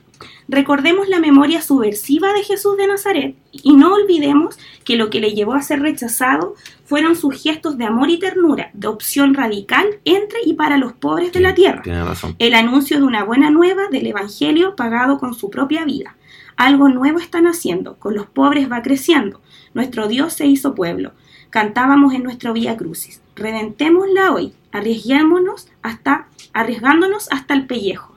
[0.48, 5.32] Recordemos la memoria subversiva de Jesús de Nazaret y no olvidemos que lo que le
[5.32, 6.54] llevó a ser rechazado
[6.84, 11.32] fueron sus gestos de amor y ternura, de opción radical entre y para los pobres
[11.32, 12.34] de la tierra Tiene razón.
[12.38, 16.16] el anuncio de una buena nueva del Evangelio pagado con su propia vida.
[16.56, 19.40] Algo nuevo están haciendo, con los pobres va creciendo.
[19.72, 21.12] Nuestro Dios se hizo pueblo.
[21.48, 23.22] Cantábamos en nuestro Vía Crucis.
[23.34, 28.09] Redentémosla hoy, arriesguémonos hasta, arriesgándonos hasta el pellejo.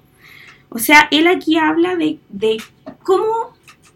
[0.74, 2.58] O sea, él aquí habla de, de
[3.04, 3.56] cómo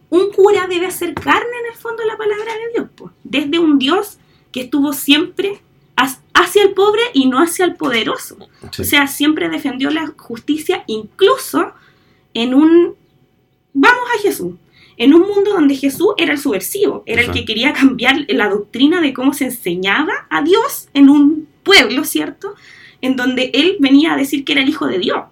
[0.09, 2.89] un cura debe hacer carne en el fondo de la palabra de Dios.
[2.95, 3.11] po.
[3.23, 4.19] Desde un Dios
[4.51, 5.59] que estuvo siempre
[5.95, 8.37] hacia el pobre y no hacia el poderoso.
[8.71, 8.83] Sí.
[8.83, 11.73] O sea, siempre defendió la justicia, incluso
[12.35, 12.95] en un...
[13.73, 14.53] Vamos a Jesús.
[14.97, 19.01] En un mundo donde Jesús era el subversivo, era el que quería cambiar la doctrina
[19.01, 22.55] de cómo se enseñaba a Dios en un pueblo, ¿cierto?
[23.01, 25.25] En donde él venía a decir que era el hijo de Dios.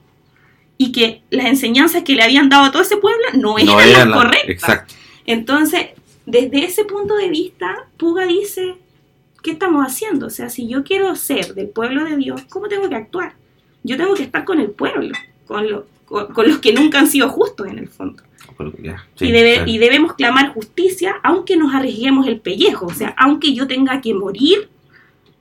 [0.77, 3.79] Y que las enseñanzas que le habían dado a todo ese pueblo no eran no
[3.79, 4.49] las eran correctas.
[4.49, 4.93] Exacto.
[5.25, 5.87] Entonces,
[6.25, 8.75] desde ese punto de vista, Puga dice,
[9.41, 10.27] ¿qué estamos haciendo?
[10.27, 13.33] O sea, si yo quiero ser del pueblo de Dios, ¿cómo tengo que actuar?
[13.83, 15.15] Yo tengo que estar con el pueblo,
[15.47, 18.23] con, lo- con, con los que nunca han sido justos en el fondo.
[19.15, 19.71] Sí, y, debe- claro.
[19.71, 24.13] y debemos clamar justicia, aunque nos arriesguemos el pellejo, o sea, aunque yo tenga que
[24.13, 24.69] morir,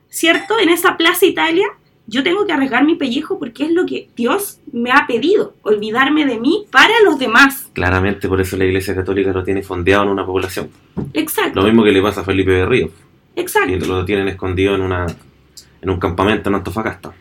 [0.09, 0.59] ¿cierto?
[0.61, 1.67] En esa Plaza Italia,
[2.07, 6.27] yo tengo que arriesgar mi pellejo porque es lo que Dios me ha pedido, olvidarme
[6.27, 7.71] de mí para los demás.
[7.73, 10.69] Claramente por eso la Iglesia Católica lo tiene fondeado en una población.
[11.13, 12.91] Exacto, Lo mismo que le pasa a Felipe de Río,
[13.37, 13.79] exacto.
[13.79, 15.07] que lo tienen escondido en una
[15.81, 17.13] en un campamento en Antofagasta.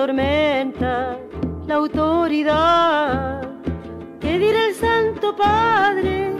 [0.00, 1.18] Nos atormenta
[1.66, 3.42] la autoridad.
[4.18, 6.32] ¿Qué dirá el Santo Padre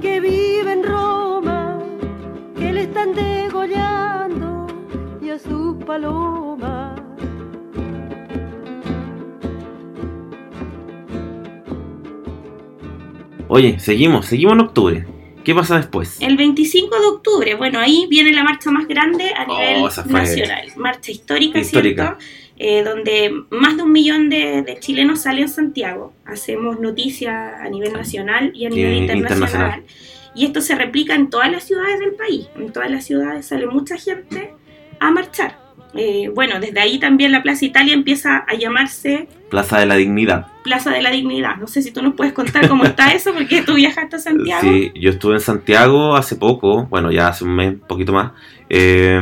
[0.00, 1.78] que vive en Roma?
[2.56, 4.66] Que le están degollando
[5.22, 7.00] y a sus palomas.
[13.48, 15.06] Oye, seguimos, seguimos en octubre.
[15.44, 16.20] ¿Qué pasa después?
[16.20, 20.68] El 25 de octubre, bueno, ahí viene la marcha más grande a Oh, nivel nacional.
[20.76, 22.16] Marcha histórica, histórica.
[22.18, 22.24] ¿cierto?
[22.60, 26.12] Eh, donde más de un millón de, de chilenos salen en Santiago.
[26.24, 29.40] Hacemos noticias a nivel nacional y a Sí, nivel internacional.
[29.42, 29.84] internacional.
[30.34, 32.48] Y esto se replica en todas las ciudades del país.
[32.56, 34.52] En todas las ciudades sale mucha gente
[35.00, 35.56] a marchar.
[35.94, 40.46] Eh, bueno, desde ahí también la Plaza Italia empieza a llamarse Plaza de la Dignidad.
[40.62, 41.56] Plaza de la Dignidad.
[41.56, 44.60] No sé si tú nos puedes contar cómo está eso, porque tú viajaste a Santiago.
[44.60, 48.32] Sí, yo estuve en Santiago hace poco, bueno, ya hace un mes, un poquito más.
[48.68, 49.18] eh,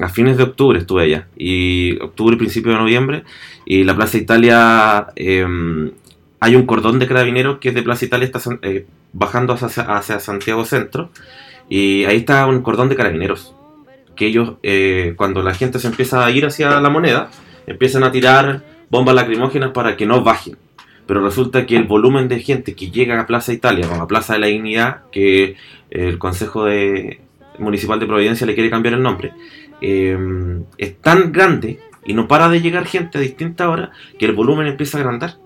[0.00, 1.26] a fines de octubre estuve allá.
[1.36, 3.24] Y octubre, principio de noviembre.
[3.64, 5.44] Y la Plaza Italia, eh,
[6.38, 8.40] hay un cordón de carabineros que es de Plaza Italia, está
[9.12, 11.10] bajando hacia, hacia Santiago Centro.
[11.68, 13.55] Y ahí está un cordón de carabineros.
[14.16, 17.30] Que ellos, eh, cuando la gente se empieza a ir hacia la moneda,
[17.66, 20.56] empiezan a tirar bombas lacrimógenas para que no bajen.
[21.06, 24.32] Pero resulta que el volumen de gente que llega a Plaza Italia o a Plaza
[24.32, 25.56] de la Dignidad, que
[25.90, 27.20] el Consejo de-
[27.58, 29.32] Municipal de Providencia le quiere cambiar el nombre,
[29.80, 30.18] eh,
[30.78, 34.66] es tan grande y no para de llegar gente a distintas horas que el volumen
[34.66, 35.36] empieza a agrandar.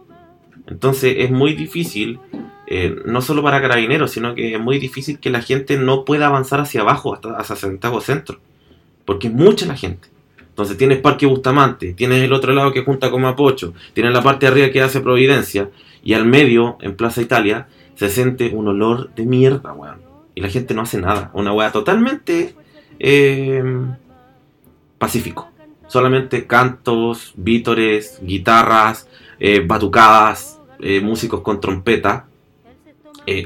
[0.67, 2.19] Entonces es muy difícil,
[2.67, 6.27] eh, no solo para carabineros, sino que es muy difícil que la gente no pueda
[6.27, 8.39] avanzar hacia abajo, hasta hacia Santiago Centro,
[9.11, 10.07] porque es mucha la gente.
[10.39, 14.47] Entonces tienes Parque Bustamante, tienes el otro lado que junta con Mapocho, tienes la parte
[14.47, 15.69] de arriba que hace Providencia,
[16.05, 19.97] y al medio, en Plaza Italia, se siente un olor de mierda, weón.
[20.37, 21.33] Y la gente no hace nada.
[21.35, 22.55] Una weá totalmente
[23.01, 23.65] eh,
[24.97, 25.51] pacífico.
[25.89, 29.09] Solamente cantos, vítores, guitarras,
[29.41, 32.27] eh, batucadas, eh, músicos con trompeta,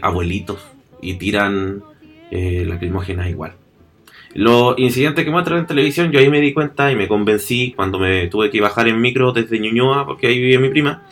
[0.03, 0.59] abuelitos,
[1.01, 1.83] y tiran
[2.31, 3.64] lacrimógenas igual.
[4.35, 7.99] Los incidentes que muestran en televisión, yo ahí me di cuenta y me convencí cuando
[7.99, 11.03] me tuve que bajar en micro desde Ñuñoa, porque ahí vivía mi prima.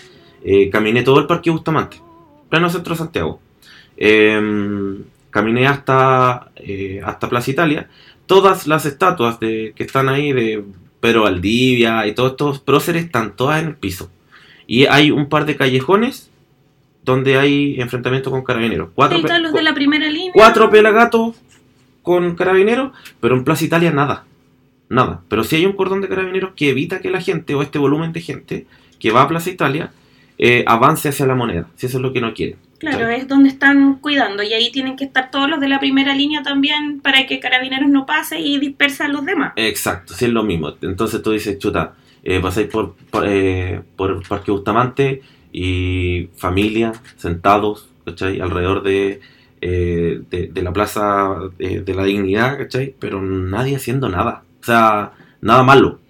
[0.44, 1.98] eh, caminé todo el Parque Bustamante,
[2.48, 3.40] pleno centro de Santiago.
[3.96, 4.98] Eh,
[5.30, 7.88] caminé hasta, eh, hasta Plaza Italia.
[8.26, 10.64] Todas las estatuas de, que están ahí de
[11.00, 14.10] Pedro Valdivia y todos estos próceres están todas en el piso.
[14.66, 16.28] Y hay un par de callejones
[17.04, 18.90] donde hay enfrentamiento con carabineros.
[18.94, 20.32] Cuatro, pe- los de la primera línea.
[20.32, 21.36] cuatro pelagatos
[22.02, 24.24] con carabineros, pero en Plaza Italia nada.
[24.88, 25.22] Nada.
[25.28, 28.12] Pero sí hay un cordón de carabineros que evita que la gente o este volumen
[28.12, 28.66] de gente
[28.98, 29.90] que va a Plaza Italia
[30.38, 31.68] eh, avance hacia la moneda.
[31.76, 32.56] Si eso es lo que no quieren.
[32.78, 36.16] Claro, es donde están cuidando y ahí tienen que estar todos los de la primera
[36.16, 39.52] línea también para que carabineros no pase y dispersa a los demás.
[39.54, 40.72] Exacto, sí es lo mismo.
[40.82, 47.88] Entonces tú dices, chuta, eh, pasáis por, por, eh, por Parque Bustamante y familia sentados,
[48.04, 48.40] ¿cachai?
[48.40, 49.20] Alrededor de,
[49.62, 52.94] eh, de, de la Plaza de, de la Dignidad, ¿cachai?
[52.98, 54.42] Pero nadie haciendo nada.
[54.60, 56.00] O sea, nada malo.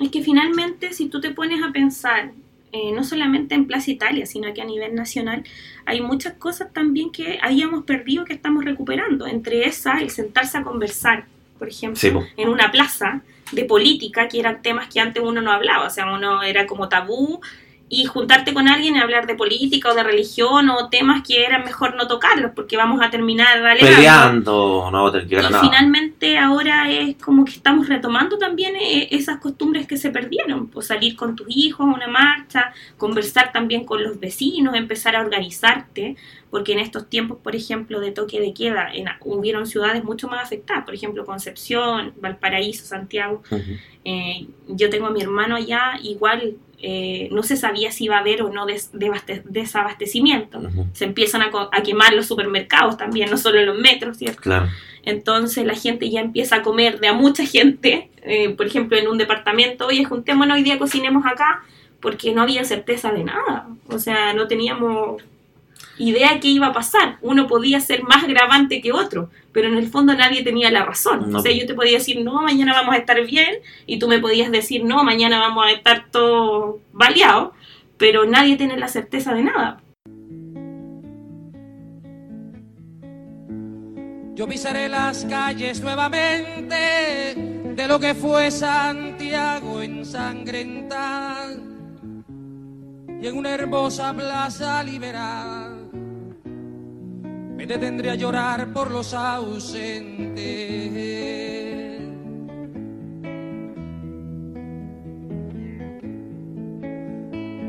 [0.00, 2.30] Es que finalmente, si tú te pones a pensar,
[2.72, 5.42] eh, no solamente en Plaza Italia, sino que a nivel nacional,
[5.86, 9.26] hay muchas cosas también que habíamos perdido que estamos recuperando.
[9.26, 11.24] Entre esas, el sentarse a conversar,
[11.58, 15.50] por ejemplo, Sí, en una plaza de política, que eran temas que antes uno no
[15.50, 17.40] hablaba, o sea, uno era como tabú.
[17.92, 21.64] Y juntarte con alguien y hablar de política o de religión o temas que eran
[21.64, 23.96] mejor no tocarlos porque vamos a terminar alegando.
[23.96, 25.60] Peleando, no vamos a Y nada.
[25.60, 30.86] finalmente ahora es como que estamos retomando también eh, esas costumbres que se perdieron, pues
[30.86, 36.14] salir con tus hijos a una marcha, conversar también con los vecinos, empezar a organizarte,
[36.48, 40.44] porque en estos tiempos, por ejemplo, de toque de queda, en, hubieron ciudades mucho más
[40.44, 43.42] afectadas, por ejemplo, Concepción, Valparaíso, Santiago.
[43.50, 43.72] Ujú.
[44.04, 48.20] Eh, yo tengo a mi hermano allá, igual eh, no se sabía si iba a
[48.20, 48.90] haber o no des-
[49.44, 50.60] desabastecimiento.
[50.92, 54.40] Se empiezan a quemar los supermercados también, no solo los metros, ¿cierto?
[54.42, 54.68] Claro.
[55.04, 59.08] Entonces la gente ya empieza a comer de a mucha gente, eh, por ejemplo en
[59.08, 61.62] un departamento, oye, juntémonos hoy día, cocinemos acá,
[62.00, 63.66] porque no había certeza de nada.
[63.88, 65.22] O sea, no teníamos
[66.00, 67.18] idea qué iba a pasar.
[67.20, 71.30] Uno podía ser más gravante que otro, pero en el fondo nadie tenía la razón.
[71.30, 71.38] No.
[71.38, 74.18] O sea, yo te podía decir, no, mañana vamos a estar bien, y tú me
[74.18, 77.52] podías decir, no, mañana vamos a estar todo baleado,
[77.98, 79.82] pero nadie tiene la certeza de nada.
[84.34, 91.56] Yo pisaré las calles nuevamente de lo que fue Santiago ensangrentada
[93.20, 95.79] y en una hermosa plaza liberal
[97.60, 100.40] me detendré a llorar por los ausentes.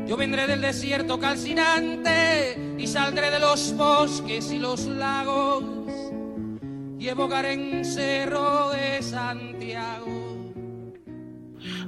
[0.06, 5.62] Yo vendré del desierto calcinante y saldré de los bosques y los lagos
[6.98, 10.21] y evocaré en Cerro de Santiago.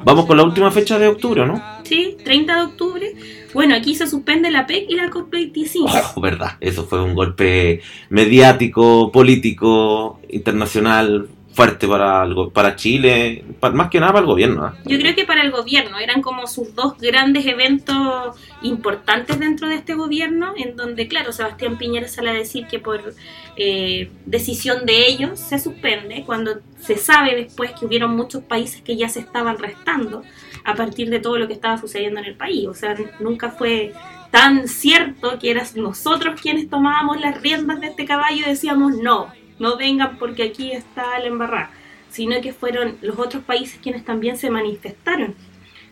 [0.03, 1.63] Vamos con la última fecha de octubre, ¿no?
[1.85, 3.13] Sí, 30 de octubre.
[3.53, 6.13] Bueno, aquí se suspende la PEC y la COP25.
[6.17, 13.89] Oh, verdad, eso fue un golpe mediático, político, internacional fuerte para algo, para Chile, más
[13.89, 14.65] que nada para el gobierno.
[14.65, 14.75] ¿ah?
[14.85, 19.77] Yo creo que para el gobierno eran como sus dos grandes eventos importantes dentro de
[19.77, 23.15] este gobierno, en donde, claro, Sebastián Piñera sale a decir que por
[23.57, 28.97] eh, decisión de ellos se suspende, cuando se sabe después que hubieron muchos países que
[28.97, 30.25] ya se estaban restando
[30.65, 32.67] a partir de todo lo que estaba sucediendo en el país.
[32.67, 33.93] O sea, nunca fue
[34.33, 39.29] tan cierto que eras nosotros quienes tomábamos las riendas de este caballo y decíamos no,
[39.59, 41.71] no vengan porque aquí está la embarrada,
[42.11, 45.35] sino que fueron los otros países quienes también se manifestaron.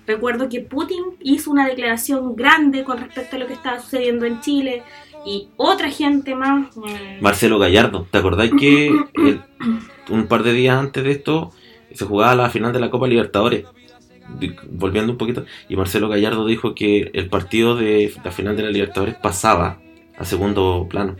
[0.06, 4.40] Recuerdo que Putin hizo una declaración grande con respecto a lo que estaba sucediendo en
[4.40, 4.82] Chile
[5.24, 6.76] y otra gente más.
[6.76, 8.90] mm, Marcelo Gallardo, ¿te acordás que
[10.10, 11.52] un par de días antes de esto
[11.92, 13.64] se jugaba la final de la Copa Libertadores?
[14.70, 18.70] Volviendo un poquito, y Marcelo Gallardo dijo que el partido de la final de la
[18.70, 19.78] Libertadores pasaba
[20.16, 21.16] a segundo plano,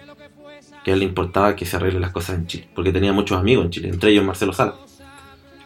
[0.84, 3.38] que a él le importaba que se arreglen las cosas en Chile, porque tenía muchos
[3.38, 4.74] amigos en Chile, entre ellos Marcelo Sala.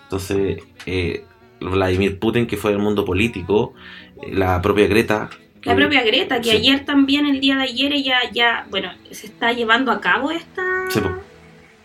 [0.04, 1.24] Entonces, eh,
[1.60, 3.74] Vladimir Putin, que fue del mundo político,
[4.22, 5.30] eh, la propia Greta.
[5.60, 6.56] que- La propia Greta, que Sí.
[6.58, 10.62] ayer también, el día de ayer, ella ya, bueno, se está llevando a cabo esta,
[10.90, 11.00] Sí.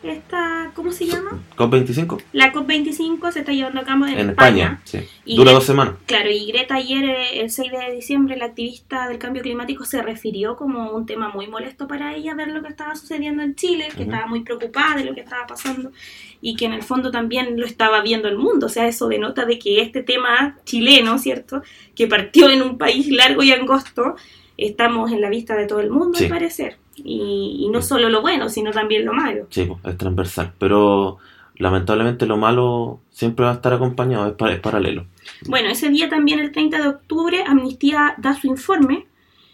[0.04, 1.40] Esta ¿cómo se llama?
[1.58, 4.82] COP25 La COP25 se está llevando a cabo en, en España.
[4.84, 5.10] España, sí.
[5.26, 5.96] Y dura dos semanas.
[6.06, 10.02] Claro, y Greta ayer, eh, el 6 de diciembre, la activista del cambio climático se
[10.02, 13.90] refirió como un tema muy molesto para ella ver lo que estaba sucediendo en Chile,
[13.96, 15.92] que estaba muy preocupada de lo que estaba pasando
[16.42, 18.66] y que en el fondo también lo estaba viendo el mundo.
[18.66, 21.62] O sea, eso denota de que este tema chileno, ¿cierto?
[21.96, 24.16] Que partió en un país largo y angosto,
[24.58, 26.26] estamos en la vista de todo el mundo, Sí.
[26.26, 26.78] al parecer.
[27.04, 29.48] Y, y no solo lo bueno, sino también lo malo.
[29.50, 30.54] Sí, es transversal.
[30.60, 31.18] Pero
[31.58, 35.06] lamentablemente lo malo siempre va a estar acompañado, es, pa- es paralelo.
[35.48, 39.06] Bueno, ese día también, el 30 de octubre, Amnistía da su informe,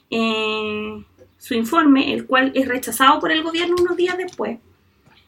[0.09, 1.03] eh,
[1.37, 4.59] su informe, el cual es rechazado por el gobierno unos días después.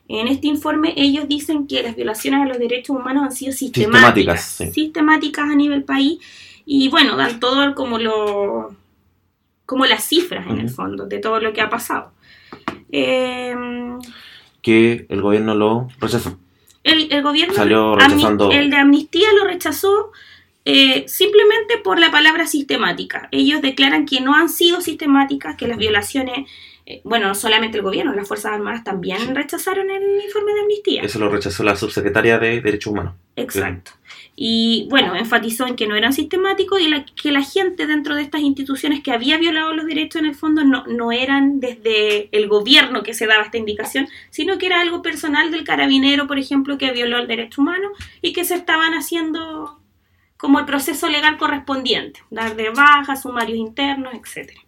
[0.08, 4.06] En este informe ellos dicen que las violaciones a los derechos humanos han sido sistemáticas,
[4.06, 4.72] Sistemáticas, sí.
[4.72, 6.20] sistemáticas a nivel país
[6.66, 8.76] y bueno, dan todo como lo
[9.70, 12.12] como las cifras en el fondo de todo lo que ha pasado.
[12.92, 13.56] Eh,
[14.64, 16.40] Que el gobierno lo rechazó.
[16.84, 20.12] el, el gobierno Salió rechazando- el de amnistía lo rechazó
[20.66, 23.28] eh, simplemente por la palabra sistemática.
[23.32, 26.50] Ellos declaran que no han sido sistemáticas, que las violaciones,
[26.88, 31.02] eh, bueno, no solamente el gobierno, las Fuerzas Armadas también rechazaron el informe de amnistía.
[31.04, 33.14] Eso lo rechazó la subsecretaria de Derechos Humanos.
[33.36, 33.92] Exacto.
[34.42, 38.22] Y bueno, enfatizó en que no eran sistemáticos y la- que la gente dentro de
[38.22, 42.48] estas instituciones que había violado los derechos en el fondo no, no eran desde el
[42.48, 46.78] gobierno que se daba esta indicación, sino que era algo personal del carabinero, por ejemplo,
[46.78, 47.90] que violó el derecho humano
[48.22, 49.78] y que se estaban haciendo
[50.38, 54.62] como el proceso legal correspondiente, dar de baja, sumarios internos, etcétera.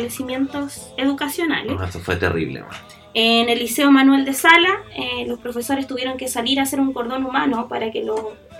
[0.00, 1.72] Establecimientos educacionales.
[1.74, 2.60] No, eso fue terrible.
[2.60, 2.70] man.
[3.14, 6.92] En el Liceo Manuel de Sala, eh, los profesores tuvieron que salir a hacer un
[6.92, 8.04] cordón humano para que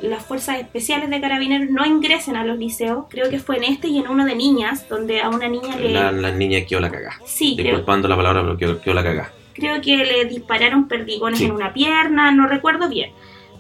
[0.01, 3.05] las fuerzas especiales de carabineros no ingresen a los liceos.
[3.11, 5.91] Creo que fue en este y en uno de niñas, donde a una niña le...
[5.93, 7.21] La, la niña quedó la cagá.
[7.27, 9.31] Sí, creo, Disculpando la palabra, pero quedó, quedó la cagá.
[9.53, 11.45] creo que le dispararon perdigones Sí.
[11.45, 13.11] en una pierna, no recuerdo bien.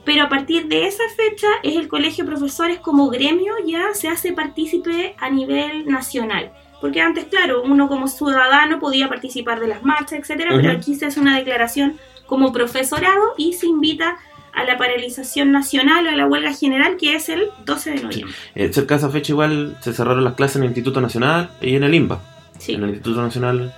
[0.06, 4.08] Pero a partir de esa fecha es el Colegio de Profesores como gremio ya se
[4.08, 6.52] hace partícipe a nivel nacional.
[6.80, 11.06] Porque antes, claro, uno como ciudadano podía participar de las marchas, etcétera, pero aquí se
[11.06, 11.96] hace una declaración
[12.26, 14.16] como profesorado y se invita
[14.52, 18.34] a la paralización nacional o a la huelga general que es el 12 de noviembre.
[18.54, 21.76] Eh, cerca de esa fecha igual se cerraron las clases en el Instituto Nacional y
[21.76, 22.20] en el INBA,
[22.58, 22.72] Sí.
[22.74, 23.74] en el Instituto Nacional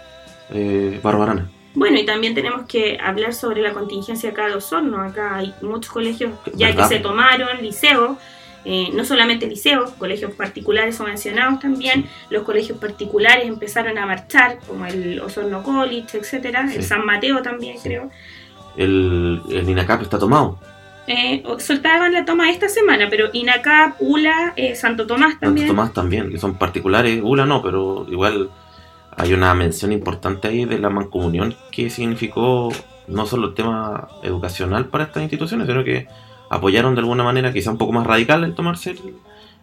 [0.50, 1.48] eh, Barbarana.
[1.74, 5.00] Bueno, y también tenemos que hablar sobre la contingencia acá de Osorno.
[5.02, 6.88] Acá hay muchos colegios ya ¿Verdad?
[6.88, 8.16] que se tomaron, liceos,
[8.64, 12.06] eh, no solamente liceos, colegios particulares son mencionados también.
[12.30, 16.88] Los colegios particulares empezaron a marchar, como el Osorno College, etcétera, el Sí.
[16.88, 18.10] San Mateo también, creo.
[18.76, 20.58] El, el INACAP está tomado.
[21.06, 25.66] Eh, o- soltaban la toma esta semana, pero INACAP, ULA, eh, Santo Tomás Santo también.
[25.66, 27.20] Tomás también, que son particulares.
[27.22, 28.50] ULA no, pero igual
[29.16, 32.68] hay una mención importante ahí de la mancomunión que significó
[33.08, 36.06] no solo el tema educacional para estas instituciones, sino que
[36.50, 38.96] apoyaron de alguna manera, quizá un poco más radical, el tomarse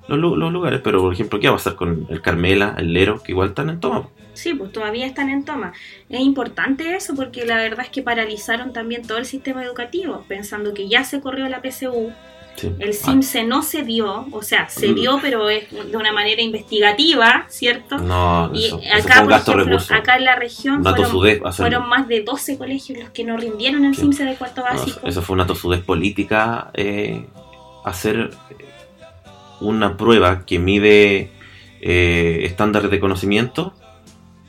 [0.07, 0.81] los, los lugares.
[0.83, 3.69] Pero, por ejemplo, ¿qué va a pasar con el Carmela, el Lero, que igual están
[3.69, 4.07] en toma?
[4.33, 5.73] Sí, pues todavía están en toma.
[6.09, 10.73] Es importante eso porque la verdad es que paralizaron también todo el sistema educativo, pensando
[10.73, 12.11] que ya se corrió la PSU,
[12.55, 12.71] Sí.
[12.79, 14.95] el Ah, CIMSE no se dio, o sea, se Mm.
[14.95, 17.97] dio pero es de una manera investigativa, ¿cierto?
[17.97, 20.83] no, Y eso, eso acá, por ejemplo, acá en la región
[21.53, 24.01] fueron, más de 12 colegios los que no rindieron el Sí.
[24.01, 24.99] CIMSE de cuarto No, básico.
[25.05, 27.25] eso fue una tosudez política eh,
[27.83, 28.31] hacer
[29.61, 31.31] una prueba que mide
[31.81, 33.73] eh, estándares de conocimiento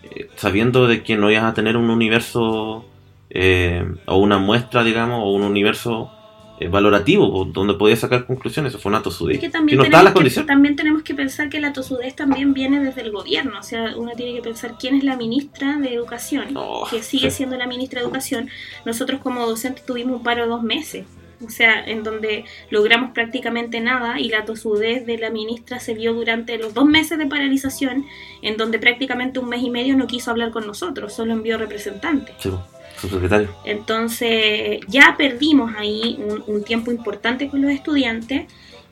[0.05, 2.85] eh, sabiendo de que no ibas a tener un universo
[3.31, 6.11] eh, o una muestra digamos o un universo
[6.59, 9.85] eh, valorativo donde podías sacar conclusiones eso fue una tosudez Es que que también, no
[9.85, 13.13] en las tenemos que, también tenemos que pensar que la tosudez también viene desde el
[13.13, 13.59] gobierno.
[13.59, 17.31] O sea, uno tiene que pensar quién es la ministra de Educación, No, que sigue
[17.31, 17.39] sí.
[17.39, 18.49] siendo la ministra de Educación.
[18.85, 21.07] Nosotros como docentes tuvimos un paro de dos meses.
[21.45, 26.15] O sea, en donde logramos prácticamente nada y la tosudez de la ministra se vio
[26.15, 28.07] durante los dos meses de paralización,
[28.43, 32.35] en donde prácticamente un mes y medio no quiso hablar con nosotros, solo envió representantes.
[32.39, 32.51] Sí,
[32.99, 38.47] subsecretario Entonces ya perdimos ahí un, un tiempo importante con los estudiantes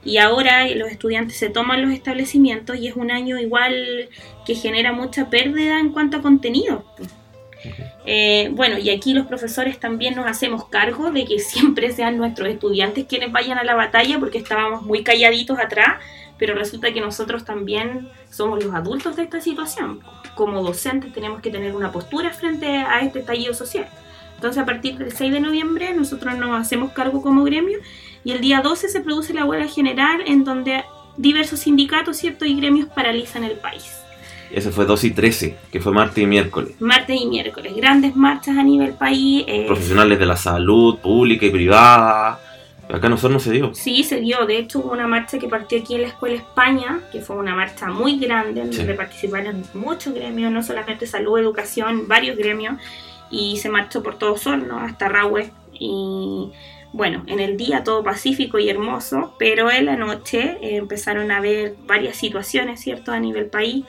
[0.05, 4.11] y ahora los estudiantes se toman los establecimientos y es un año igual
[4.45, 6.84] que genera mucha pérdida en cuanto a contenido.
[8.07, 12.49] Eh, bueno, y aquí los profesores también nos hacemos cargo de que siempre sean nuestros
[12.49, 16.03] estudiantes quienes vayan a la batalla porque estábamos muy calladitos atrás,
[16.39, 20.01] pero resulta que nosotros también somos los adultos de esta situación.
[20.35, 23.89] Como docentes tenemos que tener una postura frente a este estallido social.
[24.35, 27.79] Entonces a partir del 6 de noviembre nosotros nos hacemos cargo como gremio
[28.25, 30.85] y el día 12 se produce la huelga general en donde
[31.17, 32.45] diversos sindicatos ¿cierto?
[32.45, 34.03] y gremios paralizan el país.
[34.55, 38.57] Ese fue 2 y 13 que fue martes y miércoles Martes y miércoles, grandes marchas
[38.57, 39.44] a nivel país.
[39.46, 42.40] eh, profesionales de la salud pública y privada
[42.88, 44.44] acá nosotros no se dio Sí, se dio.
[44.46, 47.55] De hecho, hubo una marcha que partió aquí en la Escuela España, que fue una
[47.55, 48.78] marcha muy grande, en Sí.
[48.78, 52.74] donde participaron muchos gremios, no solamente salud, educación, varios gremios,
[53.30, 55.50] y se marchó por todo Osorno, hasta Rahue.
[55.72, 56.50] Y
[56.92, 61.38] bueno, en el día todo pacífico y hermoso, pero en la noche eh, empezaron a
[61.38, 63.84] haber varias situaciones, ¿cierto?, a nivel país.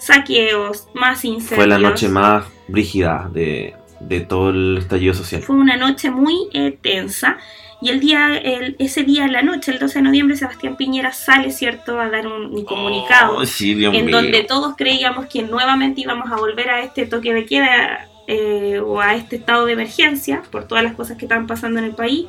[0.00, 1.56] Saqueos, más incendios.
[1.56, 5.42] Fue la noche más brígida de, de todo el estallido social.
[5.42, 7.36] Fue una noche muy eh, tensa.
[7.82, 11.12] Y el día, el- ese día en la noche, el 12 de noviembre, Sebastián Piñera
[11.12, 14.16] sale, ¿cierto?, a dar un, un comunicado Oh, sí, en mío.
[14.16, 19.00] donde todos creíamos que nuevamente íbamos a volver a este toque de queda eh, o
[19.00, 22.26] a este estado de emergencia por todas las cosas que estaban pasando en el país.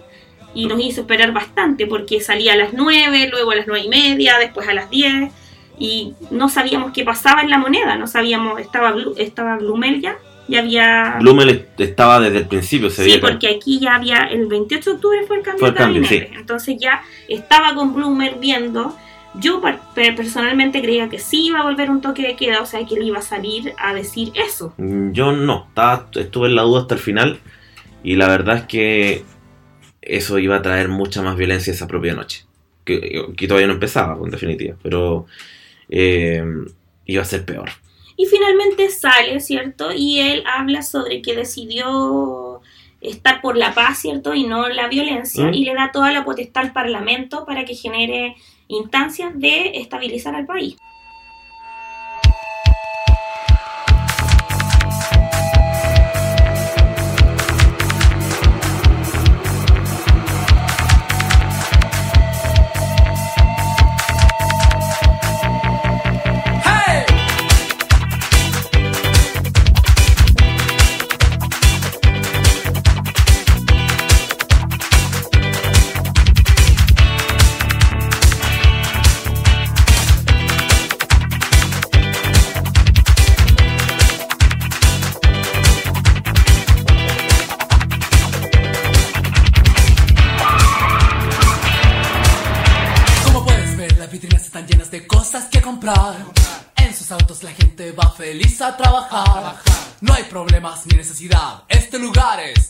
[0.53, 3.89] Y nos hizo esperar bastante porque salía a las 9, luego a las 9 y
[3.89, 5.31] media, después a las 10
[5.83, 10.15] y no sabíamos qué pasaba en la moneda, no sabíamos, estaba, estaba Blumel ya,
[10.47, 11.17] ya había...
[11.19, 14.95] Blumel estaba desde el principio, se Sí, que- porque aquí ya había, el 28 de
[14.95, 16.33] octubre fue el cambio Fue el de cambio, gabinete.
[16.39, 18.95] Entonces ya estaba con Bloomer viendo.
[19.33, 19.61] Yo
[19.95, 23.03] personalmente creía que sí iba a volver un toque de queda, o sea que él
[23.03, 24.73] iba a salir a decir eso.
[24.77, 27.39] Mm, Yo no, estaba, estuve en la duda hasta el final
[28.03, 29.23] y la verdad es que
[30.01, 32.45] eso iba a traer mucha más violencia esa propia noche.
[32.83, 35.27] Que, que todavía no empezaba, en definitiva, pero
[35.91, 36.43] eh,
[37.05, 37.69] iba a ser peor.
[38.17, 39.91] Y finalmente sale, ¿cierto?
[39.95, 42.61] Y él habla sobre que decidió
[43.01, 44.33] estar por la paz, ¿cierto?
[44.33, 45.45] Y no la violencia.
[45.45, 45.53] Mm.
[45.53, 48.35] Y le da toda la potestad al Parlamento para que genere
[48.67, 50.77] instancias de estabilizar al país.
[100.61, 101.63] Problemas ni necesidad.
[101.67, 102.60] Este lugar es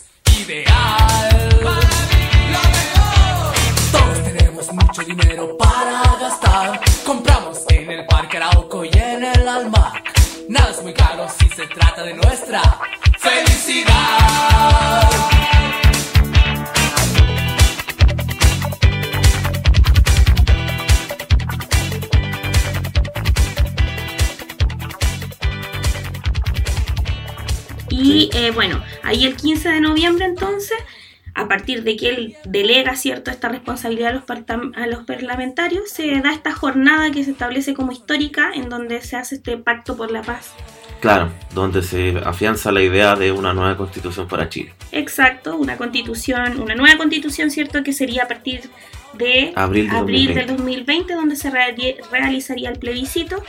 [31.92, 36.32] de que él delega cierto esta responsabilidad a los, partam- a los parlamentarios, se da
[36.34, 40.22] esta jornada que se establece como histórica en donde se hace este pacto por la
[40.22, 40.54] paz.
[41.00, 44.74] Claro, donde se afianza la idea de una nueva constitución para Chile.
[44.92, 47.82] Exacto, una constitución, una nueva constitución, ¿cierto?
[47.84, 48.70] Que sería a partir
[49.14, 50.34] de Abril de abril 2020.
[50.36, 53.44] del 2020, donde se reali- realizaría el plebiscito.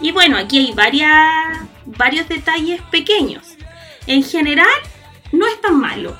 [0.00, 1.10] Y bueno, aquí hay varias,
[1.86, 3.56] varios detalles pequeños.
[4.06, 4.66] En general,
[5.32, 6.16] no es tan malo,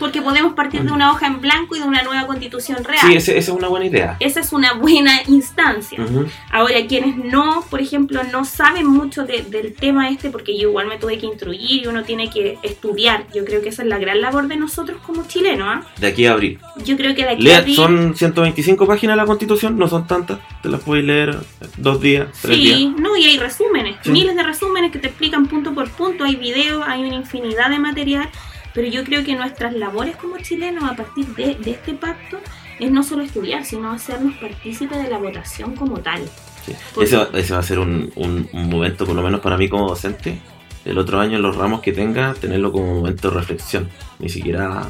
[0.00, 3.00] porque podemos partir de una hoja en blanco y de una nueva constitución real.
[3.06, 4.16] Sí, esa es una buena idea.
[4.18, 6.04] Esa es una buena instancia.
[6.50, 10.86] Ahora, quienes no, por ejemplo, no saben mucho de- del tema este, porque yo igual
[10.88, 13.26] me tuve que instruir y uno tiene que estudiar.
[13.34, 15.68] Yo creo que esa es la gran labor de nosotros como chilenos.
[15.70, 15.82] ¿ah?
[15.98, 16.58] De aquí a abril.
[16.84, 20.06] Yo creo que de aquí a Lea- abril- son 125 páginas la constitución, no son
[20.06, 20.38] tantas.
[20.62, 21.38] Te las puedes leer
[21.76, 22.92] dos días, tres Sí, días.
[22.98, 24.10] no, y hay resúmenes, Sí.
[24.10, 27.78] miles de resúmenes que te explican punto por punto, hay videos, hay una infinidad de
[27.78, 28.28] material,
[28.74, 32.38] pero yo creo que nuestras labores como chilenos a partir de, de este pacto
[32.78, 36.22] es no solo estudiar, sino hacernos partícipes de la votación como tal.
[36.64, 36.72] Sí.
[37.00, 39.68] Ese, va- ese va a ser un, un- un momento, por lo menos para mí
[39.68, 40.38] como docente,
[40.84, 43.88] el otro año en los ramos que tenga, tenerlo como momento de reflexión.
[44.18, 44.86] Ni siquiera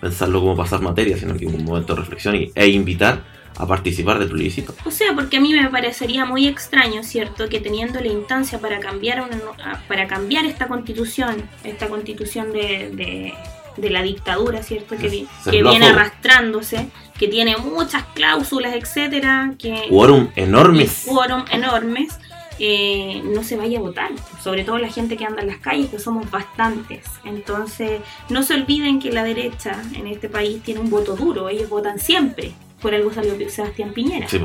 [0.00, 3.22] pensarlo como pasar materia, sino que un momento de reflexión y, e invitar
[3.62, 4.74] a participar del plebiscito.
[4.84, 8.80] O sea, porque a mí me parecería muy extraño, ¿cierto?, que teniendo la instancia para
[8.80, 13.34] cambiar, una, ah, para cambiar esta constitución, esta constitución de, de-
[13.76, 15.08] de la dictadura, ¿cierto?, que,
[15.62, 16.88] viene arrastrándose,
[17.18, 21.04] que tiene muchas cláusulas, etcétera, que Quórum enormes.
[21.06, 22.18] quórum enormes,
[22.58, 24.10] eh, no se vaya a votar,
[24.42, 27.04] sobre todo la gente que anda en las calles, que somos bastantes.
[27.24, 31.70] Entonces, no se olviden que la derecha en este país tiene un voto duro, ellos
[31.70, 32.52] votan siempre.
[32.80, 34.28] Por algo salió Sebastián Piñera.
[34.28, 34.40] Sí,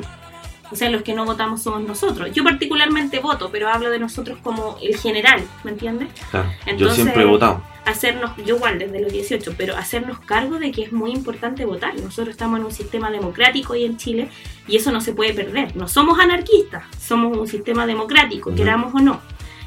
[0.72, 2.32] O sea, los que no votamos somos nosotros.
[2.34, 6.10] Yo particularmente voto, pero hablo de nosotros como el general, ¿me entiendes?
[6.32, 6.50] claro.
[6.78, 7.64] Yo siempre he votado.
[7.86, 11.94] Hacernos, yo igual desde los 18, pero hacernos cargo de que es muy importante votar.
[11.96, 14.30] Nosotros estamos en un sistema democrático hoy en Chile
[14.68, 15.76] y eso no se puede perder.
[15.76, 19.22] No somos anarquistas, somos un sistema democrático, queramos o no.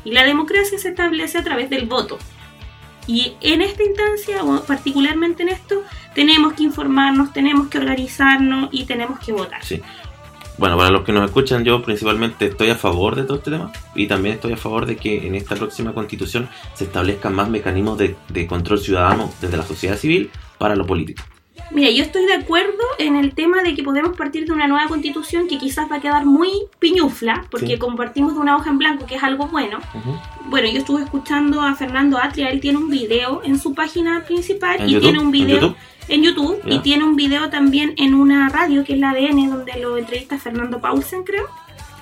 [0.05, 2.19] Y la democracia se establece a través del voto.
[3.09, 5.83] Y en esta instancia, o particularmente en esto,
[6.15, 9.65] tenemos que informarnos, tenemos que organizarnos y tenemos que votar.
[9.65, 9.81] Sí.
[10.59, 13.73] Bueno, para los que nos escuchan, yo principalmente estoy a favor de todo este tema
[13.95, 17.97] y también estoy a favor de que en esta próxima constitución se establezcan más mecanismos
[17.97, 21.23] de, de control ciudadano desde la sociedad civil para lo político.
[21.71, 24.89] Mira, yo estoy de acuerdo en el tema de que podemos partir de una nueva
[24.89, 27.79] constitución que quizás va a quedar muy piñufla, porque Sí.
[27.79, 29.79] compartimos de una hoja en blanco, que es algo bueno.
[30.47, 34.81] Bueno, yo estuve escuchando a Fernando Atria, él tiene un video en su página principal
[34.81, 35.03] ¿En y YouTube?
[35.03, 35.77] tiene un ¿En video YouTube?
[36.09, 39.79] en YouTube y tiene un video también en una radio que es la ADN, donde
[39.79, 41.47] lo entrevista Fernando Paulsen, creo.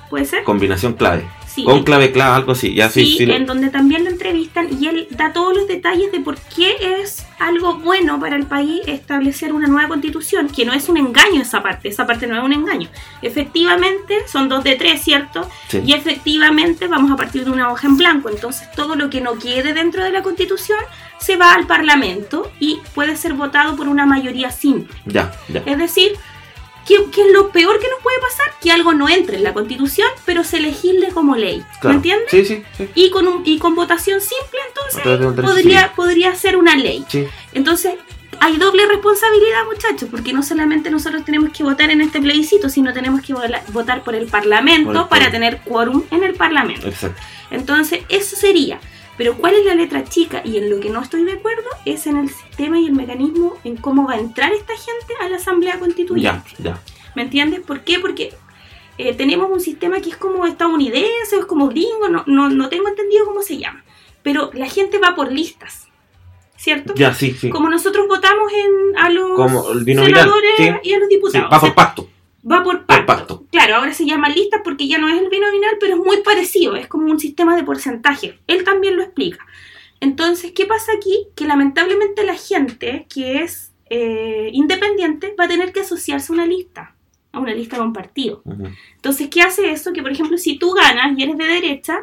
[0.09, 0.45] ¿Puede ser?
[0.45, 1.27] Combinación clave.
[1.57, 1.65] Sí.
[1.65, 2.75] Con clave clave, algo así.
[2.75, 3.31] Ya sí, Sí, sí.
[3.33, 7.25] en donde también lo entrevistan y él da todos los detalles de por qué es
[7.39, 11.63] algo bueno para el país establecer una nueva constitución, que no es un engaño esa
[11.63, 12.91] parte, esa parte no es un engaño.
[13.23, 15.49] Efectivamente, son dos de tres, ¿cierto?
[15.69, 15.81] Sí.
[15.87, 19.39] Y efectivamente vamos a partir de una hoja en blanco, entonces todo lo que no
[19.39, 20.79] quede dentro de la constitución
[21.19, 24.95] se va al Parlamento y puede ser votado por una mayoría simple.
[25.07, 25.63] Ya, ya.
[25.65, 26.13] Es decir,
[26.87, 28.47] ¿qué, qué es lo peor que nos puede pasar?
[28.61, 31.63] Que algo no entre en la constitución, pero se legisle como ley.
[31.83, 32.29] ¿Me entiendes?
[32.31, 32.89] Sí, sí, sí.
[32.95, 35.03] y con un, y con votación simple entonces
[35.43, 37.05] podría, podría ser una ley.
[37.53, 37.95] Entonces
[38.39, 42.93] hay doble responsabilidad muchachos, porque no solamente nosotros tenemos que votar en este plebiscito, sino
[42.93, 43.35] tenemos que
[43.69, 46.87] votar por el Parlamento Por el para par- tener quórum en el Parlamento.
[46.87, 47.21] Exacto.
[47.51, 48.79] Entonces eso sería.
[49.17, 50.43] Pero ¿cuál es la letra chica?
[50.45, 53.55] Y en lo que no estoy de acuerdo es en el sistema y el mecanismo
[53.65, 56.51] en cómo va a entrar esta gente a la Asamblea Constituyente.
[56.59, 56.81] Ya, ya.
[57.15, 57.61] ¿Me entiendes?
[57.61, 57.99] ¿Por qué?
[57.99, 58.35] Porque
[58.99, 62.89] eh, tenemos un sistema que es como estadounidense, es como gringo, no, no, no tengo
[62.89, 63.85] entendido cómo se llama.
[64.23, 65.89] Pero la gente va por listas,
[66.57, 66.93] ¿cierto?
[66.95, 67.49] Ya, sí, sí.
[67.49, 69.39] Como nosotros votamos en, a los
[69.85, 70.71] senadores sí.
[70.83, 71.53] y a los Sí, diputados.
[71.53, 72.09] va por pacto.
[72.51, 73.07] Va por pacto.
[73.07, 73.45] pacto.
[73.51, 76.77] Claro, ahora se llama listas porque ya no es el binominal, pero es muy parecido,
[76.77, 78.39] es como un sistema de porcentaje.
[78.47, 79.45] Él también lo explica.
[80.01, 81.27] Entonces, ¿qué pasa aquí?
[81.35, 86.47] Que lamentablemente la gente que es eh, independiente va a tener que asociarse a una
[86.47, 86.95] lista,
[87.33, 88.43] a una lista de un partido.
[88.45, 88.69] Ujú.
[88.97, 89.93] Entonces, ¿qué hace eso?
[89.93, 91.99] Que, por ejemplo, si tú ganas y eres de derecha,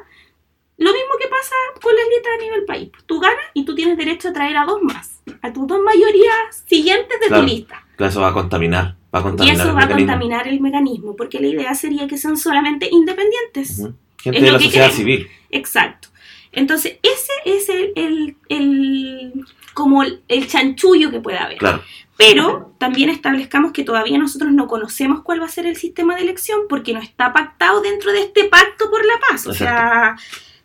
[0.75, 2.89] Lo mismo que pasa con las listas a nivel país.
[3.05, 6.63] Tú ganas y tú tienes derecho a traer a dos más, a tus dos mayorías
[6.65, 7.43] siguientes de Claro.
[7.43, 7.85] tu lista.
[8.03, 8.95] Claro, eso va a contaminar.
[9.13, 12.07] Va a Y contaminar eso el va a contaminar el mecanismo, porque la idea sería
[12.07, 13.77] que sean solamente independientes.
[14.21, 15.27] Gente Es de la sociedad civil.
[15.51, 16.09] Exacto.
[16.51, 21.57] Entonces, ese es el, el- el- como el, el chanchullo que puede haber.
[21.57, 21.81] Claro.
[22.15, 26.21] Pero también establezcamos que todavía nosotros no conocemos cuál va a ser el sistema de
[26.21, 29.47] elección porque no está pactado dentro de este pacto por la paz.
[29.47, 30.15] O sea,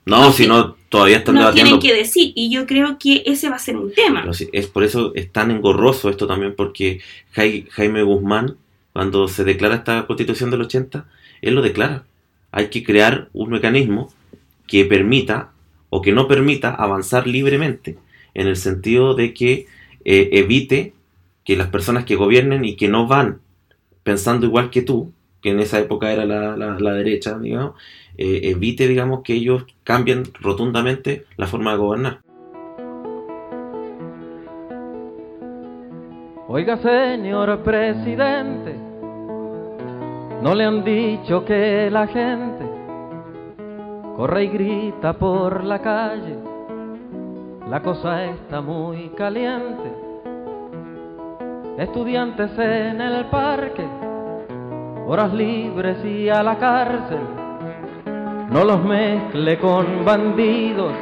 [0.09, 1.79] No, No, si no, todavía están nos debatiendo.
[1.79, 2.33] tienen que decir.
[2.35, 4.23] Y yo creo que ese va a ser un tema.
[4.23, 7.01] Pero es por eso es tan engorroso esto también, porque
[7.35, 8.57] Jai- Jaime Guzmán,
[8.93, 11.07] cuando se declara esta constitución del 80,
[11.43, 12.05] él lo declara.
[12.51, 14.13] Hay que crear un mecanismo
[14.67, 15.53] que permita
[15.91, 17.99] o que no permita avanzar libremente,
[18.35, 19.67] en el sentido de que
[20.05, 20.95] eh, evite
[21.45, 23.41] que las personas que gobiernen y que no van
[24.03, 27.75] pensando igual que tú, que en esa época era la, la- derecha, digamos,
[28.17, 32.21] eh, evite, digamos, que ellos cambien rotundamente la forma de gobernar.
[36.49, 38.75] Oiga, señor presidente,
[40.43, 42.65] no le han dicho que la gente
[44.17, 46.37] corre y grita por la calle.
[47.69, 49.93] La cosa está muy caliente.
[51.77, 53.87] Estudiantes en el parque,
[55.09, 57.21] horas libres y a la cárcel.
[58.51, 60.93] No los mezcle con bandidos,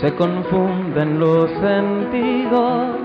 [0.00, 2.96] se confunden los sentidos.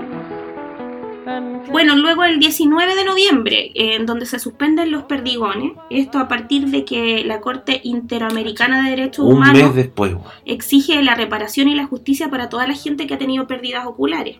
[1.70, 6.28] Bueno, luego el 19 de noviembre, eh, en donde se suspenden los perdigones, esto a
[6.28, 10.24] partir de que la Corte Interamericana de Derechos Un Humanos mes después, weón.
[10.46, 14.38] exige la reparación y la justicia para toda la gente que ha tenido pérdidas oculares.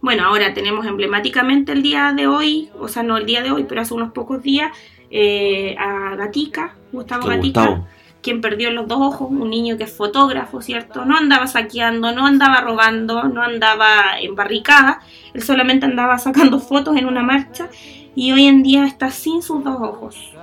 [0.00, 3.64] Bueno, ahora tenemos emblemáticamente el día de hoy, o sea, no el día de hoy,
[3.68, 4.72] pero hace unos pocos días,
[5.10, 7.86] eh, a Gatica, Gustavo Gatica, Gustavo.
[8.22, 11.04] quien perdió los dos ojos, un niño que es fotógrafo, ¿cierto?
[11.04, 15.00] No andaba saqueando, no andaba robando, no andaba en barricada,
[15.34, 17.68] él solamente andaba sacando fotos en una marcha
[18.14, 20.34] y hoy en día está sin sus dos ojos.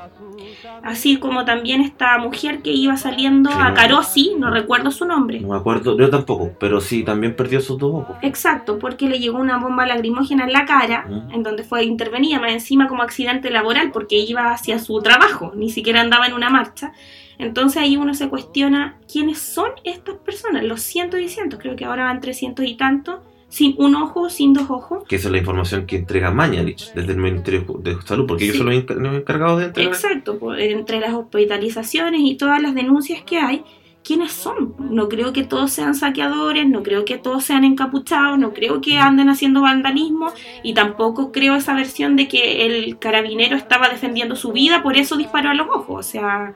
[0.83, 3.73] Así como también esta mujer que iba saliendo Sí, a.
[3.73, 5.39] Carosi, no recuerdo su nombre.
[5.39, 8.17] No me acuerdo, yo tampoco, pero sí, también perdió sus dos ojos.
[8.21, 12.51] Exacto, porque le llegó una bomba lacrimógena en la cara, en donde fue intervenida más
[12.51, 16.93] encima como accidente laboral, porque iba hacia su trabajo, ni siquiera andaba en una marcha.
[17.39, 21.85] Entonces ahí uno se cuestiona quiénes son estas personas, los cientos y cientos, creo que
[21.85, 23.19] ahora van 300 y tantos,
[23.49, 25.03] sin un ojo, sin dos ojos.
[25.07, 28.57] Que esa es la información que entrega Mañalich desde el Ministerio de Salud, porque ellos
[28.57, 29.93] son los encar- los encargados de entregar.
[29.93, 33.63] Exacto, entre las hospitalizaciones y todas las denuncias que hay,
[34.03, 34.75] ¿quiénes son?
[34.79, 38.97] No creo que todos sean saqueadores, no creo que todos sean encapuchados, no creo que
[38.99, 40.31] anden haciendo vandalismo
[40.63, 45.17] y tampoco creo esa versión de que el carabinero estaba defendiendo su vida, por eso
[45.17, 45.95] disparó a los ojos.
[45.99, 46.55] O sea,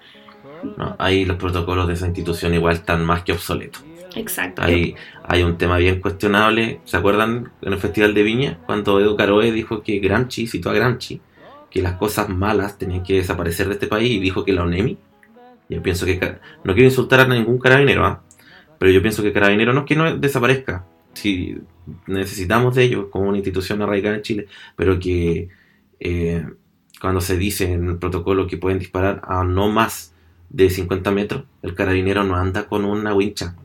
[0.78, 3.84] No, ahí los protocolos de esa institución igual están más que obsoletos.
[4.16, 4.62] Exacto.
[4.62, 6.82] Hay, un tema bien cuestionable.
[6.86, 8.60] ¿Se acuerdan en el Festival de Viña?
[8.66, 11.22] Cuando Edu Caroe dijo que Gramsci, citó a Gramsci,
[11.70, 14.98] que las cosas malas tenían que desaparecer de este país y dijo que la ONEMI.
[15.70, 16.20] Yo pienso que.
[16.64, 18.24] No quiero insultar a ningún carabinero, ¿ah?
[18.78, 20.86] pero yo pienso que carabinero no es que no desaparezca.
[21.14, 21.58] Si
[22.08, 25.50] necesitamos de ellos como una institución arraigada en Chile, pero que
[26.00, 26.46] eh,
[27.00, 30.14] cuando se dice en el protocolo que pueden disparar a no más
[30.50, 33.56] de 50 metros, el carabinero no anda con una wincha.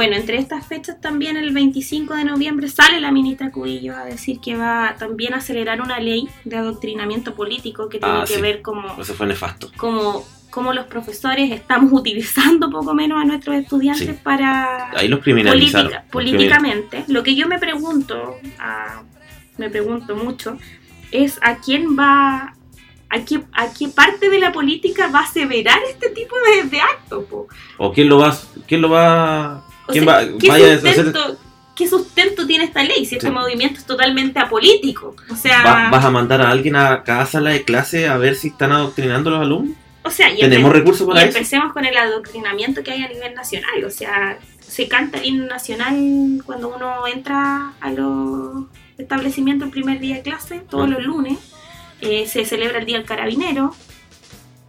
[0.00, 4.40] Bueno, entre estas fechas también el 25 de noviembre sale la ministra Cubillo a decir
[4.40, 8.40] que va también a acelerar una ley de adoctrinamiento político que tiene Ah, que sí.
[8.40, 9.70] ver como, Eso fue nefasto.
[9.76, 14.18] como, como los profesores estamos utilizando poco menos a nuestros estudiantes Sí.
[14.22, 15.88] para Ahí los criminalizaron.
[15.90, 17.04] política- políticamente.
[17.08, 19.02] Lo que yo me pregunto, ah,
[19.58, 20.56] me pregunto mucho,
[21.12, 22.54] es a quién va,
[23.10, 26.80] a qué, a qué parte de la política va a aseverar este tipo de, de
[26.80, 27.24] actos.
[27.76, 28.34] ¿O quién lo va,
[28.66, 31.36] quién lo va, quién sea, va, ¿qué, vaya a hacer, sustento,
[31.76, 33.32] qué sustento tiene esta ley si este Sí.
[33.32, 35.14] movimiento es totalmente apolítico?
[35.30, 38.34] O sea, va- vas a mandar a alguien a cada sala de clase a ver
[38.36, 39.76] si están adoctrinando a los alumnos?
[40.02, 41.36] o sea, y ¿Tenemos recursos y para eso?
[41.36, 43.84] empecemos con el adoctrinamiento que hay a nivel nacional.
[43.84, 48.64] O sea, se canta el himno nacional cuando uno entra a los
[48.96, 50.92] establecimientos el primer día de clase, todos Mm.
[50.92, 51.38] los lunes.
[52.00, 53.74] Eh, se celebra el Día del Carabinero,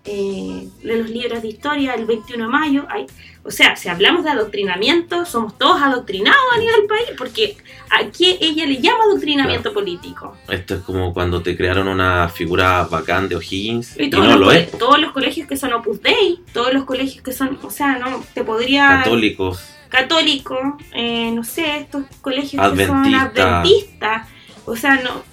[0.06, 2.86] eh, de los libros de historia, el 21 de mayo.
[2.90, 3.06] Hay,
[3.44, 7.58] o sea, si hablamos de adoctrinamiento, somos todos adoctrinados a nivel país, porque
[7.90, 10.36] aquí ella le llama adoctrinamiento político.
[10.48, 14.72] Esto es como cuando te crearon una figura bacán de O'Higgins Y no lo es.
[14.78, 18.24] todos los colegios que son Opus Dei, todos los colegios que son, o sea, no
[18.34, 19.64] te podría Católicos.
[19.90, 23.52] católico, eh, no sé, estos colegios que son Adventista.
[23.62, 24.28] adventistas,
[24.66, 25.31] o sea, no.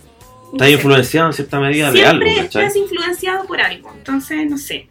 [0.48, 0.72] No Está sé.
[0.72, 2.62] influenciado en cierta medida de algo, Siempre ¿cachai?
[2.66, 4.86] estás influenciado por algo, entonces no sé.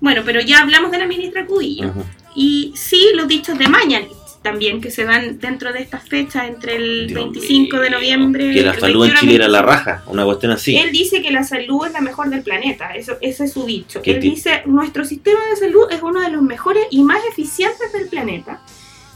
[0.00, 1.88] Bueno, pero ya hablamos de la ministra Cubillo.
[1.88, 2.04] Ujú.
[2.34, 6.76] Y sí, los dichos de Mañalich también, que se dan dentro de estas fechas, entre
[6.76, 9.66] el Dios 25 de mío, noviembre Que la salud en 21 Chile era la 25.
[9.92, 10.76] raja, una cuestión así.
[10.76, 14.00] Él dice que la salud es la mejor del planeta, eso, ese es su dicho.
[14.00, 17.92] ¿Qué Él dice, nuestro sistema de salud es uno de los mejores y más eficientes
[17.92, 18.60] del planeta.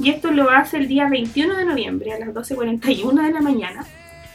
[0.00, 3.86] Y esto lo hace el día 21 de noviembre a las 12.41 de la mañana,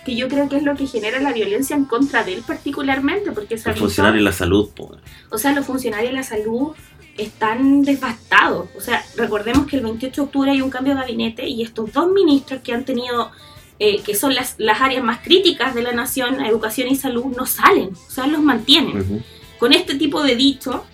[0.08, 3.34] que yo creo que es lo que genera la violencia en contra de él particularmente,
[3.34, 4.96] porque se El ha funcionario de la salud, po.
[5.30, 6.70] o sea, los funcionarios de la salud
[7.18, 8.70] están devastados.
[8.78, 11.92] O sea, recordemos que el 28 de octubre hay un cambio de gabinete y estos
[11.92, 13.32] dos ministros que han tenido,
[13.80, 17.46] eh, que son las, las áreas más críticas de la nación, educación y salud, no
[17.46, 19.26] salen, o sea, los mantienen.
[19.60, 20.86] Con este tipo de dicho,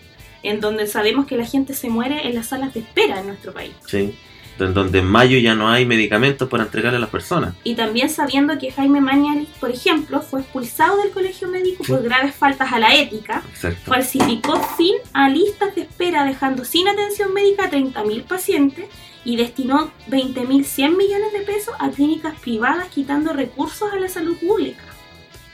[0.41, 3.53] en donde sabemos que la gente se muere en las salas de espera en nuestro
[3.53, 3.73] país.
[3.85, 4.15] Sí.
[4.59, 7.55] En donde en mayo ya no hay medicamentos para entregarle a las personas.
[7.63, 12.35] Y también sabiendo que Jaime Mañalich, por ejemplo, fue expulsado del colegio médico por graves
[12.35, 13.79] faltas a la ética, Exacto.
[13.91, 18.85] falsificó fin a listas de espera dejando sin atención médica a 30.000 pacientes
[19.25, 24.83] y destinó 20.100 millones de pesos a clínicas privadas quitando recursos a la salud pública.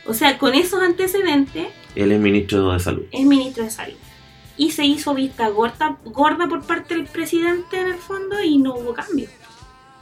[0.05, 3.03] O sea, con esos antecedentes Él es ministro de salud.
[3.11, 3.95] es ministro de salud.
[4.59, 8.75] Y se hizo vista gorda, gorda por parte del presidente en el fondo y no
[8.75, 9.27] hubo cambio.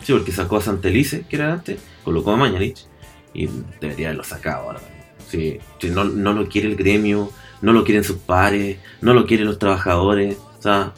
[0.03, 2.85] Sí, porque sacó a Santelice, que era antes, colocó a Mañalich
[3.33, 3.47] y
[3.79, 4.81] debería haberlo sacado ahora.
[5.29, 7.31] Sí, sí, no, no lo quiere el gremio,
[7.61, 10.93] no lo quieren sus pares, no lo quieren los trabajadores, o sea,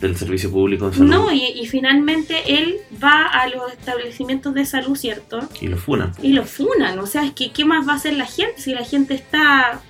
[0.00, 1.10] del servicio público en salud.
[1.10, 5.40] No, y, y finalmente él va a los establecimientos de salud, ¿cierto?
[5.60, 6.12] Y lo funan.
[6.22, 6.98] y lo funan.
[6.98, 9.80] O sea, es que ¿qué más va a hacer la gente si la gente está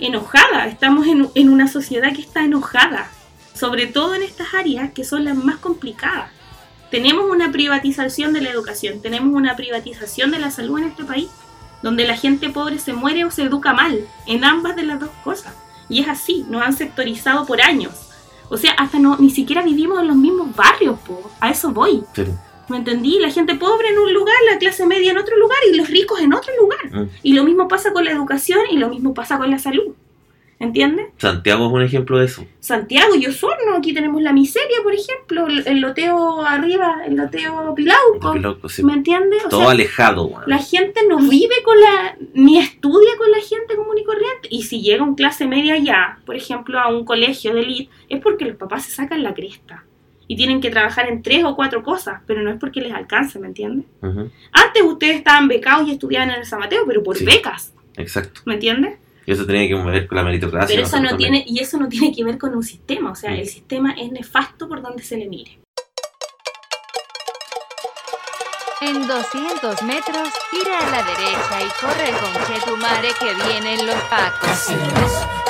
[0.00, 0.66] enojada?
[0.66, 3.08] Estamos en, en una sociedad que está enojada,
[3.54, 6.30] sobre todo en estas áreas que son las más complicadas.
[6.90, 11.28] Tenemos una privatización de la educación, tenemos una privatización de la salud en este país,
[11.82, 15.10] donde la gente pobre se muere o se educa mal, en ambas de las dos
[15.24, 15.54] cosas.
[15.88, 17.92] Y es así, nos han sectorizado por años.
[18.48, 21.30] O sea, hasta no, ni siquiera vivimos en los mismos barrios, po.
[21.40, 22.04] a eso voy.
[22.68, 23.18] ¿Me entendí?
[23.20, 26.20] La gente pobre en un lugar, la clase media en otro lugar y los ricos
[26.20, 26.78] en otro lugar.
[26.92, 27.10] Mm.
[27.22, 29.94] Y lo mismo pasa con la educación y lo mismo pasa con la salud.
[30.58, 31.08] ¿Entiendes?
[31.18, 32.46] Santiago es un ejemplo de eso.
[32.60, 37.74] Santiago y Osorno, aquí tenemos la miseria, por ejemplo, el, el loteo arriba, el loteo
[37.74, 38.34] Pilauco.
[38.36, 38.82] Loco, sí.
[38.82, 39.44] ¿Me entiendes?
[39.44, 40.44] O Todo sea, alejado, weón.
[40.46, 44.48] la gente no vive con la, ni estudia con la gente común y corriente.
[44.50, 48.22] Y si llega un clase media ya, por ejemplo, a un colegio de elite, es
[48.22, 49.84] porque los papás se sacan la cresta.
[50.28, 53.38] Y tienen que trabajar en tres o cuatro cosas, pero no es porque les alcance,
[53.38, 53.86] ¿me entiendes?
[54.52, 57.24] Antes ustedes estaban becados y estudiaban en el San Mateo, pero por Sí.
[57.24, 58.40] becas, Exacto.
[58.44, 58.98] ¿me entiendes?
[59.24, 60.74] Y eso tenía que ver con la meritocracia.
[60.74, 61.32] Pero eso no también.
[61.32, 63.34] tiene, y eso no tiene que ver con un sistema, o sea, Mm.
[63.34, 65.58] el sistema es nefasto por donde se le mire.
[68.82, 74.68] En 200 metros, gira a la derecha y corre con Chetumare que vienen los pacos.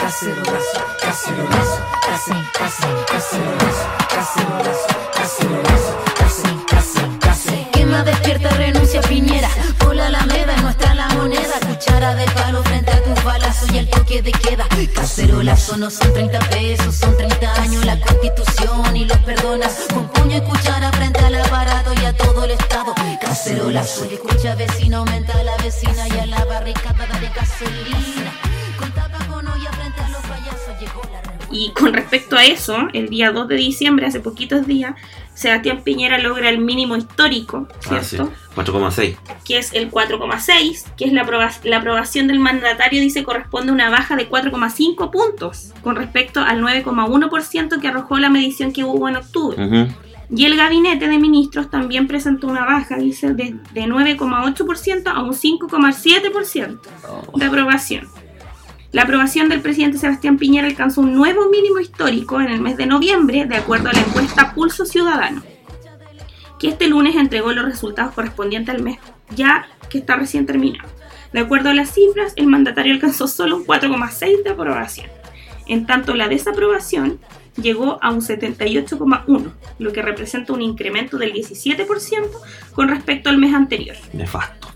[0.06, 4.86] Cacerolazo, cacerolazo, cacerolazo, cacerolazo, cacerolazo,
[5.16, 7.70] cacerolazo, cacen, cacen, cacen.
[7.72, 9.50] Quema despierta, renuncia Piñera.
[9.94, 11.58] La alameda es nuestra la moneda.
[11.66, 14.68] Cuchara de palo frente a tus balazos y el toque de queda.
[14.94, 19.88] Cacerolazo no son 30 pesos, son 30 años la constitución y los perdonas.
[19.92, 22.94] Con puño y cuchara frente al aparato y a todo el estado.
[23.20, 28.32] Cacerolazo, escucha vecino, aumenta a la vecina y a la barricada de gasolina.
[31.50, 34.94] Y con respecto a eso, el día 2 de diciembre, hace poquitos días,
[35.34, 38.16] Sebastián Piñera logra el mínimo histórico, Ah, sí.
[38.16, 38.32] ¿cierto?
[38.56, 39.16] 4,6.
[39.44, 41.24] que es el 4,6, que es la,
[41.64, 46.60] la aprobación del mandatario, dice corresponde a una baja de 4,5 puntos con respecto al
[46.62, 49.88] 9,1% que arrojó la medición que hubo en octubre.
[50.28, 55.32] Y el gabinete de ministros también presentó una baja, dice, de, de 9,8% a un
[55.32, 56.80] 5,7%
[57.36, 58.08] de aprobación.
[58.96, 62.86] La aprobación del presidente Sebastián Piñera alcanzó un nuevo mínimo histórico en el mes de
[62.86, 65.42] noviembre, de acuerdo a la encuesta Pulso Ciudadano,
[66.58, 68.98] que este lunes entregó los resultados correspondientes al mes
[69.34, 70.88] ya que está recién terminado.
[71.34, 75.10] De acuerdo a las cifras, el mandatario alcanzó solo un 4,6 de aprobación.
[75.66, 77.18] En tanto, la desaprobación
[77.60, 82.30] llegó a un 78,1, lo que representa un incremento del 17%
[82.72, 83.96] con respecto al mes anterior.
[84.14, 84.68] Nefasto.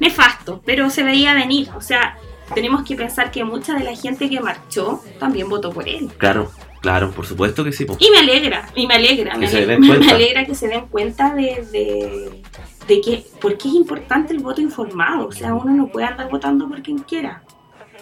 [0.00, 1.68] Nefasto, pero se veía venir.
[1.76, 2.18] O sea,
[2.54, 6.10] tenemos que pensar que mucha de la gente que marchó también votó por él.
[6.18, 7.84] Claro, claro, por supuesto que sí.
[7.84, 7.96] po.
[7.98, 10.86] Y me alegra, y me alegra, Que me, se den me alegra que se den
[10.86, 12.42] cuenta de, de,
[12.86, 15.28] de que, porque es importante el voto informado.
[15.28, 17.42] O sea, uno no puede andar votando por quien quiera.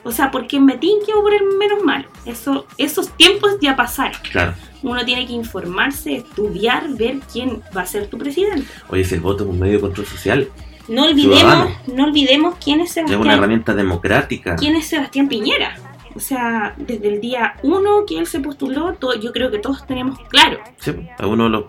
[0.07, 2.09] O sea, por quien me tinque o por el menos malo.
[2.25, 4.17] Eso, esos tiempos ya pasaron.
[4.31, 4.55] Claro.
[4.85, 8.69] Uno tiene que informarse, estudiar, ver quién va a ser tu presidente.
[8.89, 10.49] Oye, si el voto es un medio de control social,
[10.89, 11.71] No olvidemos, Ciudadano.
[11.95, 14.57] no olvidemos quién es es una Sebastián, herramienta democrática.
[14.57, 15.77] quién es Sebastián Piñera.
[16.15, 19.87] O sea, desde el día uno que él se postuló, todo, yo creo que todos
[19.87, 20.59] teníamos claro.
[20.79, 21.65] Sí, es uno de los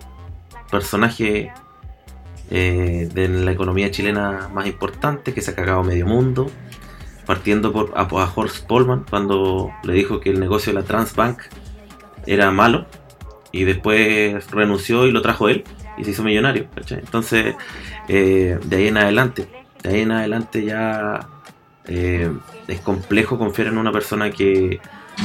[0.71, 1.49] personajes
[2.49, 6.49] eh, de la economía chilena más importantes que se ha cagado medio mundo.
[7.25, 11.39] Partiendo por a, a Horst Polman cuando le dijo que el negocio de la Transbank
[12.25, 12.85] era malo
[13.51, 15.65] y después renunció y lo trajo él
[15.97, 16.67] y se hizo millonario.
[16.73, 16.99] ¿cachai?
[16.99, 17.55] Entonces,
[18.07, 19.47] eh, de ahí en adelante,
[19.83, 21.27] de ahí en adelante ya
[21.85, 22.31] eh,
[22.67, 24.79] es complejo confiar en una persona que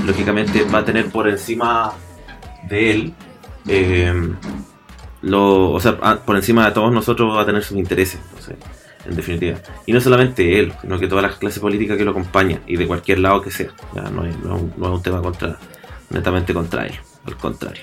[0.04, 1.92] lógicamente va a tener por encima
[2.68, 3.14] de él
[3.68, 4.12] eh,
[5.22, 8.56] lo, o sea, por encima de todos nosotros va a tener sus intereses, sé,
[9.08, 9.58] en definitiva.
[9.86, 12.86] Y no solamente él, sino que toda la clase política que lo acompaña y de
[12.86, 13.70] cualquier lado que sea.
[13.94, 15.56] Ya no, es, no es un tema contra,
[16.10, 16.94] netamente contra él,
[17.26, 17.82] al contrario.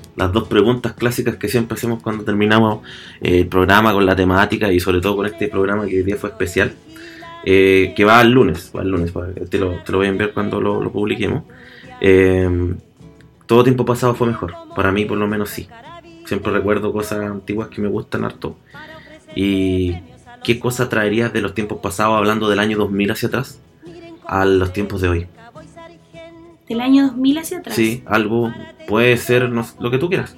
[0.15, 2.85] las dos preguntas clásicas que siempre hacemos cuando terminamos
[3.21, 6.17] eh, el programa con la temática y sobre todo con este programa que hoy día
[6.17, 6.73] fue especial,
[7.45, 9.13] eh, que va al lunes, va al lunes,
[9.49, 11.43] te lo, te lo voy a enviar cuando lo, publiquemos.
[12.01, 12.75] Eh,
[13.45, 15.67] todo tiempo pasado fue mejor, para mí por lo menos sí.
[16.25, 18.55] Siempre recuerdo cosas antiguas que me gustan harto.
[19.35, 19.97] ¿Y
[20.43, 23.59] qué cosa traerías de los tiempos pasados, hablando del año 2000 hacia atrás,
[24.25, 25.27] a los tiempos de hoy?
[26.71, 27.75] Del año 2000 hacia atrás.
[27.75, 28.53] Sí, algo
[28.87, 30.37] puede ser no lo que tú quieras.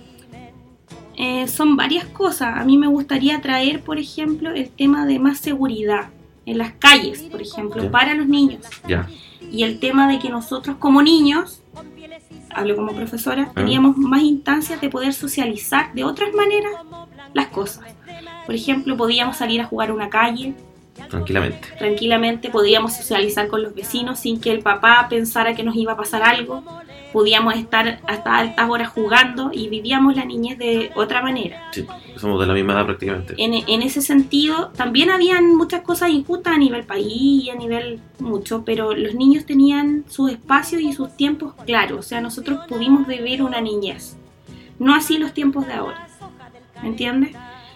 [1.15, 2.57] Eh, son varias cosas.
[2.57, 6.09] A mí me gustaría traer, por ejemplo, el tema de más seguridad
[6.47, 7.91] en las calles, por ejemplo, Ya.
[7.91, 8.61] para los niños.
[8.87, 9.07] Ya.
[9.51, 11.61] Y el tema de que nosotros como niños,
[12.49, 13.51] hablo como profesora, Ah.
[13.53, 16.73] teníamos más instancias de poder socializar de otras maneras
[17.35, 17.85] las cosas.
[18.47, 20.55] Por ejemplo, podíamos salir a jugar a una calle,
[21.09, 21.67] tranquilamente.
[21.77, 25.97] tranquilamente, podíamos socializar con los vecinos sin que el papá pensara que nos iba a
[25.97, 26.63] pasar algo,
[27.11, 31.69] podíamos estar hasta altas horas jugando y vivíamos la niñez de otra manera.
[31.71, 31.85] Sí,
[32.17, 33.35] somos de la misma edad prácticamente.
[33.37, 37.99] En, en ese sentido, también habían muchas cosas injustas a nivel país y a nivel
[38.19, 43.07] mucho, pero los niños tenían sus espacios y sus tiempos claros, o sea, nosotros pudimos
[43.07, 44.17] vivir una niñez,
[44.79, 46.07] no así los tiempos de ahora,
[46.81, 47.35] ¿me entiendes?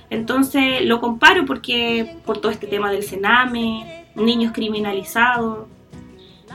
[0.09, 5.67] Entonces lo comparo porque por todo este tema del cename, niños criminalizados,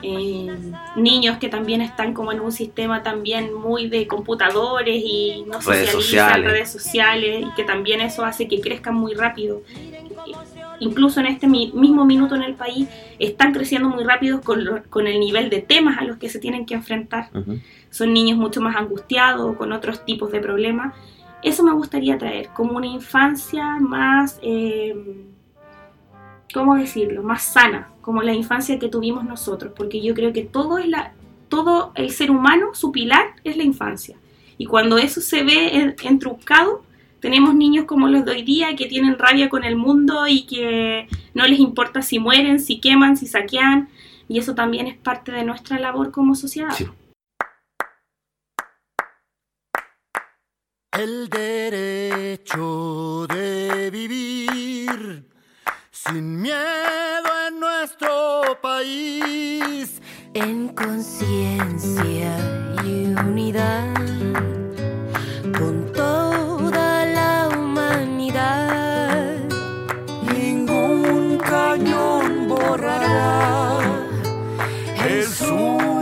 [0.03, 0.49] eh,
[0.97, 5.91] niños que también están como en un sistema también muy de computadores y no Redes
[5.91, 6.51] socializan, sociales.
[6.51, 9.63] redes sociales, y que también eso hace que crezcan muy rápido.
[10.81, 12.89] Incluso en este mi- mismo minuto en el país
[13.21, 16.41] están creciendo muy rápido con, lo- con el nivel de temas a los que se
[16.41, 17.29] tienen que enfrentar.
[17.91, 20.95] Son niños mucho más angustiados, con otros tipos de problemas.
[21.43, 24.95] Eso me gustaría traer, como una infancia más, eh,
[26.55, 27.23] ¿cómo decirlo?
[27.23, 31.13] Más sana, como la infancia que tuvimos nosotros, porque yo creo que todo es la,
[31.49, 34.17] todo el ser humano, su pilar es la infancia.
[34.59, 36.85] Y cuando eso se ve en- entrucado,
[37.23, 41.07] Tenemos niños como los de hoy día que tienen rabia con el mundo y que
[41.35, 43.89] no les importa si mueren, si queman, si saquean.
[44.29, 46.75] Y eso también es parte de nuestra labor como sociedad.
[50.99, 55.27] El derecho de vivir
[55.91, 60.03] sin miedo en nuestro país.
[60.35, 62.37] En conciencia
[62.85, 63.95] y unidad
[65.59, 69.39] con toda la humanidad.
[70.31, 73.81] Ningún cañón borrará
[75.07, 76.02] el surco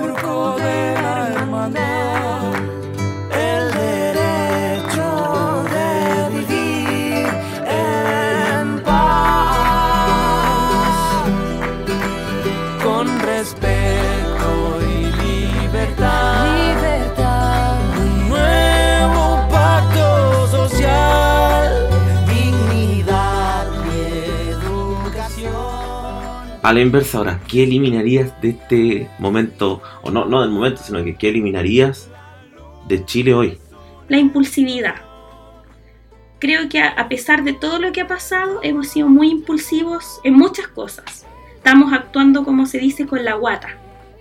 [26.71, 29.83] A la inversa ahora, ¿qué eliminarías de este momento?
[30.03, 32.09] O no, no del momento, sino que ¿qué eliminarías
[32.87, 33.59] de Chile hoy?
[34.07, 34.95] La impulsividad.
[36.39, 40.35] Creo que a, pesar de todo lo que ha pasado, hemos sido muy impulsivos en
[40.35, 41.27] muchas cosas.
[41.57, 43.77] Estamos actuando, como se dice, con la guata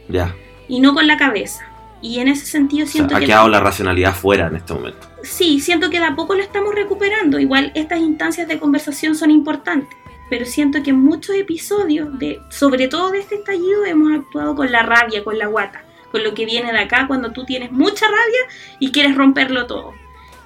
[0.08, 0.34] Ya.
[0.68, 1.68] y no con la cabeza.
[2.02, 3.28] Y en ese sentido O sea, siento ha que...
[3.28, 5.08] quedado la racionalidad fuera en este momento.
[5.22, 7.38] Sí, siento que de a poco lo estamos recuperando.
[7.38, 9.96] Igual estas instancias de conversación son importantes.
[10.30, 14.72] Pero siento que en muchos episodios, de, sobre todo de este estallido, hemos actuado con
[14.72, 18.06] la rabia, con la guata, con lo que viene de acá cuando tú tienes mucha
[18.06, 18.40] rabia
[18.80, 19.94] y quieres romperlo todo.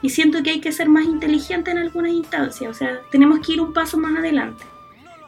[0.01, 2.69] Y siento que hay que ser más inteligente en algunas instancias.
[2.69, 4.63] O sea, tenemos que ir un paso más adelante.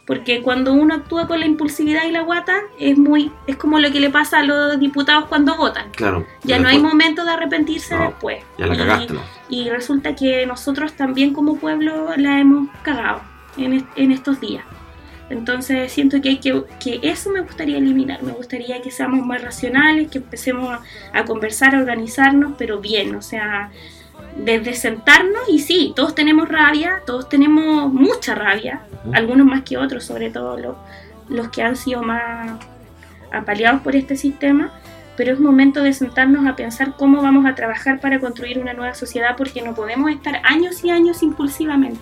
[0.05, 3.91] Porque cuando uno actúa con la impulsividad y la guata, es muy es como lo
[3.91, 5.89] que le pasa a los diputados cuando votan.
[5.91, 6.27] Claro.
[6.43, 8.43] Ya no hay momento de arrepentirse No, después.
[8.59, 9.21] Ya la Y- cagaste, ¿no?
[9.49, 13.21] y resulta que nosotros también como pueblo la hemos cagado
[13.57, 14.63] en, est- en estos días.
[15.29, 18.21] Entonces siento que, hay que, que eso me gustaría eliminar.
[18.21, 20.81] Me gustaría que seamos más racionales, que empecemos a,
[21.19, 23.71] a conversar, a organizarnos, pero bien, o sea,
[24.37, 28.81] desde sentarnos y sí, todos tenemos rabia, todos tenemos mucha rabia,
[29.13, 30.75] algunos más que otros, sobre todo los,
[31.29, 32.59] los que han sido más
[33.31, 34.71] apaleados por este sistema,
[35.17, 38.93] pero es momento de sentarnos a pensar cómo vamos a trabajar para construir una nueva
[38.93, 41.99] sociedad porque no podemos estar años y años impulsivamente,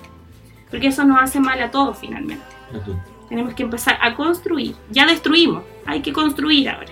[0.74, 2.44] porque eso nos hace mal a todos finalmente.
[2.74, 2.98] Ujú.
[3.30, 6.92] Tenemos que empezar a construir, ya destruimos, hay que construir ahora.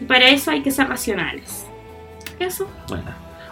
[0.00, 1.64] Y para eso hay que ser racionales.
[2.40, 2.68] Eso.
[2.88, 3.04] Bueno.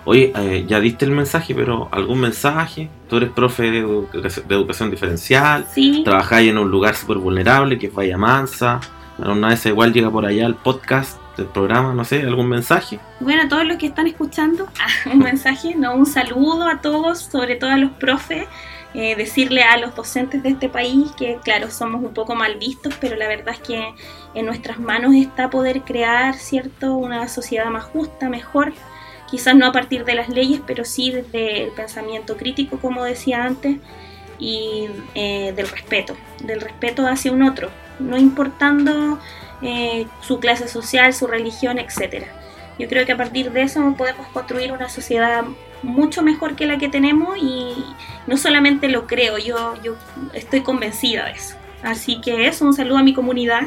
[0.05, 2.91] Oye, eh, ya diste el mensaje, pero ¿algún mensaje?
[3.09, 7.79] Tú eres profe de, educación, de educación diferencial, Sí, trabajáis en un lugar súper vulnerable
[7.79, 8.81] que es Bahía Mansa.
[9.19, 12.99] Una vez igual llega por allá el podcast del programa, no sé, algún mensaje.
[13.21, 14.67] bueno, a todos los que están escuchando,
[15.07, 18.49] un mensaje, no, un saludo a todos, sobre todo a los profes,
[18.95, 22.95] eh, decirle a los docentes de este país que, claro, somos un poco mal vistos,
[23.01, 23.95] pero la verdad es que
[24.35, 28.73] en nuestras manos está poder crear, ¿cierto?, una sociedad más justa, mejor,
[29.31, 33.45] quizás no a partir de las leyes, pero sí desde el pensamiento crítico, como decía
[33.45, 33.77] antes,
[34.41, 37.71] y eh, del respeto, del respeto hacia un otro,
[38.01, 39.21] no importando
[39.63, 42.27] eh, su clase social, su religión, etcétera.
[42.79, 45.45] Yo creo que a partir de eso podemos construir una sociedad
[45.83, 47.75] mucho mejor que la que tenemos y
[48.31, 49.97] no solamente lo creo, yo, yo
[50.33, 51.57] estoy convencida de eso.
[51.83, 53.63] Así que eso, un saludo a mi comunidad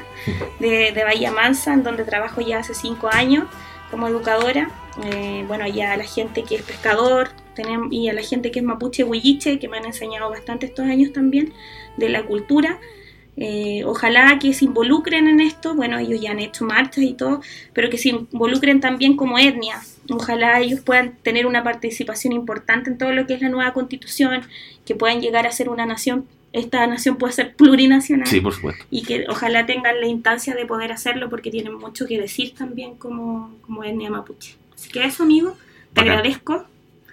[0.59, 3.43] de, de Bahía Mansa, en donde trabajo ya hace cinco años
[3.91, 4.71] como educadora.
[5.03, 8.59] Eh, bueno, y a la gente que es pescador tenemos, y a la gente que
[8.59, 11.51] es mapuche huilliche, que me han enseñado bastante estos años también
[11.97, 12.79] de la cultura.
[13.35, 17.41] Eh, ojalá que se involucren en esto, bueno, ellos ya han hecho marchas y todo,
[17.73, 19.81] pero que se involucren también como etnia.
[20.09, 24.41] Ojalá ellos puedan tener una participación importante en todo lo que es la nueva constitución,
[24.85, 28.85] que puedan llegar a ser una nación, esta nación puede ser plurinacional Sí, por supuesto.
[28.91, 32.95] y que ojalá tengan la instancia de poder hacerlo porque tienen mucho que decir también
[32.95, 34.55] como, como etnia mapuche.
[34.75, 35.57] Así que eso, amigo,
[35.93, 36.65] te agradezco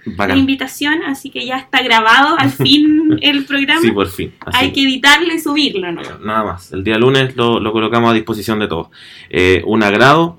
[0.05, 3.81] la invitación, así que ya está grabado al fin el programa.
[3.81, 4.33] Sí, por fin.
[4.41, 4.59] Así.
[4.59, 6.03] Hay que editarlo y subirlo, ¿no?
[6.21, 6.73] Nada más.
[6.73, 8.89] El día lunes lo, lo colocamos a disposición de todos.
[9.29, 10.39] Eh, un agrado.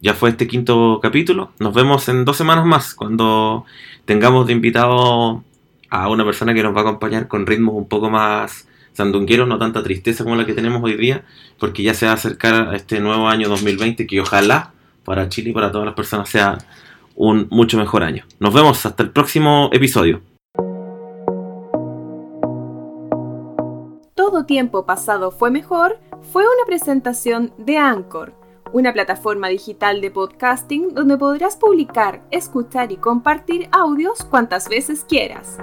[0.00, 1.52] Ya fue este quinto capítulo.
[1.58, 3.64] Nos vemos en dos semanas más cuando
[4.04, 5.42] tengamos de invitado
[5.88, 9.58] a una persona que nos va a acompañar con ritmos un poco más sandungueros, no
[9.58, 11.24] tanta tristeza como la que tenemos hoy día,
[11.58, 14.72] porque ya se va a acercar a este nuevo año 2020 que ojalá
[15.04, 16.58] para Chile y para todas las personas sea
[17.14, 18.24] un mucho mejor año.
[18.38, 20.20] Nos vemos hasta el próximo episodio.
[24.14, 25.98] Todo tiempo pasado fue mejor
[26.32, 28.34] fue una presentación de Anchor,
[28.72, 35.58] una plataforma digital de podcasting donde podrás publicar, escuchar y compartir audios cuantas veces quieras.